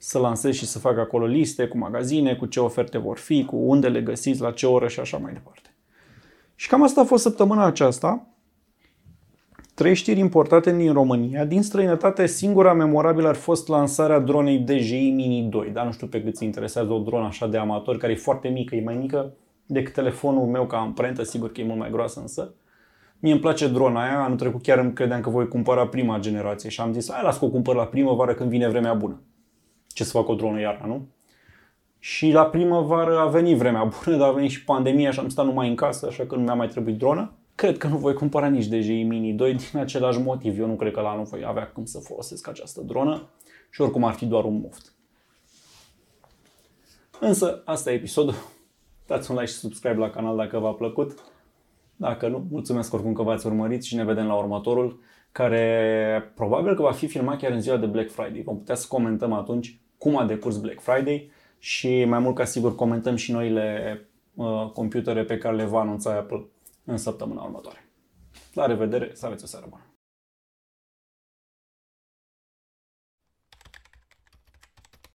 să 0.02 0.18
lansez 0.18 0.54
și 0.54 0.66
să 0.66 0.78
fac 0.78 0.98
acolo 0.98 1.26
liste 1.26 1.66
cu 1.66 1.78
magazine, 1.78 2.34
cu 2.34 2.46
ce 2.46 2.60
oferte 2.60 2.98
vor 2.98 3.18
fi, 3.18 3.44
cu 3.44 3.56
unde 3.56 3.88
le 3.88 4.00
găsiți, 4.00 4.40
la 4.40 4.50
ce 4.50 4.66
oră 4.66 4.88
și 4.88 5.00
așa 5.00 5.16
mai 5.16 5.32
departe. 5.32 5.74
Și 6.54 6.68
cam 6.68 6.82
asta 6.82 7.00
a 7.00 7.04
fost 7.04 7.22
săptămâna 7.22 7.64
aceasta. 7.64 8.26
Trei 9.74 9.94
știri 9.94 10.18
importate 10.18 10.76
din 10.76 10.92
România. 10.92 11.44
Din 11.44 11.62
străinătate, 11.62 12.26
singura 12.26 12.72
memorabilă 12.72 13.28
ar 13.28 13.34
fost 13.34 13.68
lansarea 13.68 14.18
dronei 14.18 14.58
DJI 14.58 15.10
Mini 15.10 15.48
2. 15.50 15.70
Dar 15.70 15.84
nu 15.84 15.92
știu 15.92 16.06
pe 16.06 16.22
cât 16.22 16.36
ți 16.36 16.44
interesează 16.44 16.92
o 16.92 16.98
dronă 16.98 17.26
așa 17.26 17.46
de 17.46 17.56
amator, 17.56 17.96
care 17.96 18.12
e 18.12 18.16
foarte 18.16 18.48
mică, 18.48 18.76
e 18.76 18.82
mai 18.82 18.96
mică 18.96 19.32
decât 19.66 19.92
telefonul 19.92 20.46
meu 20.46 20.66
ca 20.66 20.78
amprentă, 20.78 21.22
sigur 21.22 21.52
că 21.52 21.60
e 21.60 21.64
mult 21.64 21.78
mai 21.78 21.90
groasă 21.90 22.20
însă. 22.20 22.54
Mie 23.18 23.32
îmi 23.32 23.40
place 23.40 23.68
drona 23.68 24.02
aia, 24.02 24.22
anul 24.22 24.36
trecut 24.36 24.62
chiar 24.62 24.78
îmi 24.78 24.92
credeam 24.92 25.20
că 25.20 25.30
voi 25.30 25.48
cumpăra 25.48 25.86
prima 25.86 26.18
generație 26.18 26.70
și 26.70 26.80
am 26.80 26.92
zis, 26.92 27.10
hai 27.12 27.22
las 27.22 27.38
că 27.38 27.44
o 27.44 27.48
cumpăr 27.48 27.74
la 27.74 27.84
primăvară 27.86 28.34
când 28.34 28.50
vine 28.50 28.68
vremea 28.68 28.94
bună 28.94 29.20
ce 29.94 30.04
să 30.04 30.10
fac 30.10 30.28
o 30.28 30.34
dronă 30.34 30.60
iarna, 30.60 30.86
nu? 30.86 31.06
Și 31.98 32.30
la 32.30 32.46
primăvară 32.46 33.18
a 33.18 33.26
venit 33.26 33.56
vremea 33.56 33.84
bună, 33.84 34.16
dar 34.16 34.28
a 34.28 34.32
venit 34.32 34.50
și 34.50 34.64
pandemia 34.64 35.10
și 35.10 35.18
am 35.18 35.28
stat 35.28 35.44
numai 35.44 35.68
în 35.68 35.74
casă, 35.74 36.06
așa 36.06 36.26
că 36.26 36.34
nu 36.34 36.42
mi-a 36.42 36.54
mai 36.54 36.68
trebuit 36.68 36.98
dronă. 36.98 37.32
Cred 37.54 37.78
că 37.78 37.86
nu 37.86 37.96
voi 37.96 38.14
cumpăra 38.14 38.48
nici 38.48 38.66
DJI 38.66 39.02
Mini 39.02 39.32
2 39.32 39.54
din 39.54 39.80
același 39.80 40.20
motiv. 40.20 40.58
Eu 40.58 40.66
nu 40.66 40.76
cred 40.76 40.92
că 40.92 41.00
la 41.00 41.08
anul 41.08 41.24
voi 41.24 41.44
avea 41.46 41.66
cum 41.66 41.84
să 41.84 41.98
folosesc 41.98 42.48
această 42.48 42.80
dronă 42.80 43.28
și 43.70 43.80
oricum 43.80 44.04
ar 44.04 44.12
fi 44.12 44.26
doar 44.26 44.44
un 44.44 44.60
moft. 44.60 44.92
Însă, 47.20 47.62
asta 47.64 47.90
e 47.90 47.94
episodul. 47.94 48.34
Dați 49.06 49.30
un 49.30 49.36
like 49.36 49.50
și 49.50 49.56
subscribe 49.56 49.94
la 49.98 50.10
canal 50.10 50.36
dacă 50.36 50.58
v-a 50.58 50.72
plăcut. 50.72 51.14
Dacă 51.96 52.28
nu, 52.28 52.46
mulțumesc 52.50 52.92
oricum 52.92 53.12
că 53.12 53.22
v-ați 53.22 53.46
urmărit 53.46 53.82
și 53.82 53.94
ne 53.94 54.04
vedem 54.04 54.26
la 54.26 54.34
următorul, 54.34 55.00
care 55.32 56.32
probabil 56.34 56.74
că 56.74 56.82
va 56.82 56.92
fi 56.92 57.06
filmat 57.06 57.38
chiar 57.38 57.50
în 57.50 57.60
ziua 57.60 57.76
de 57.76 57.86
Black 57.86 58.10
Friday. 58.10 58.42
Vom 58.44 58.58
putea 58.58 58.74
să 58.74 58.86
comentăm 58.88 59.32
atunci 59.32 59.79
cum 60.00 60.16
a 60.16 60.24
decurs 60.24 60.56
Black 60.56 60.80
Friday 60.80 61.30
și 61.58 62.04
mai 62.04 62.18
mult 62.18 62.34
ca 62.34 62.44
sigur 62.44 62.74
comentăm 62.74 63.16
și 63.16 63.32
noile 63.32 64.00
uh, 64.34 64.70
computere 64.72 65.24
pe 65.24 65.38
care 65.38 65.56
le 65.56 65.64
va 65.64 65.80
anunța 65.80 66.10
Apple 66.10 66.46
în 66.84 66.96
săptămâna 66.96 67.42
următoare. 67.42 67.88
La 68.54 68.66
revedere, 68.66 69.10
să 69.12 69.26
aveți 69.26 69.44
o 69.44 69.46
seară 69.46 69.66
bună! 69.68 69.89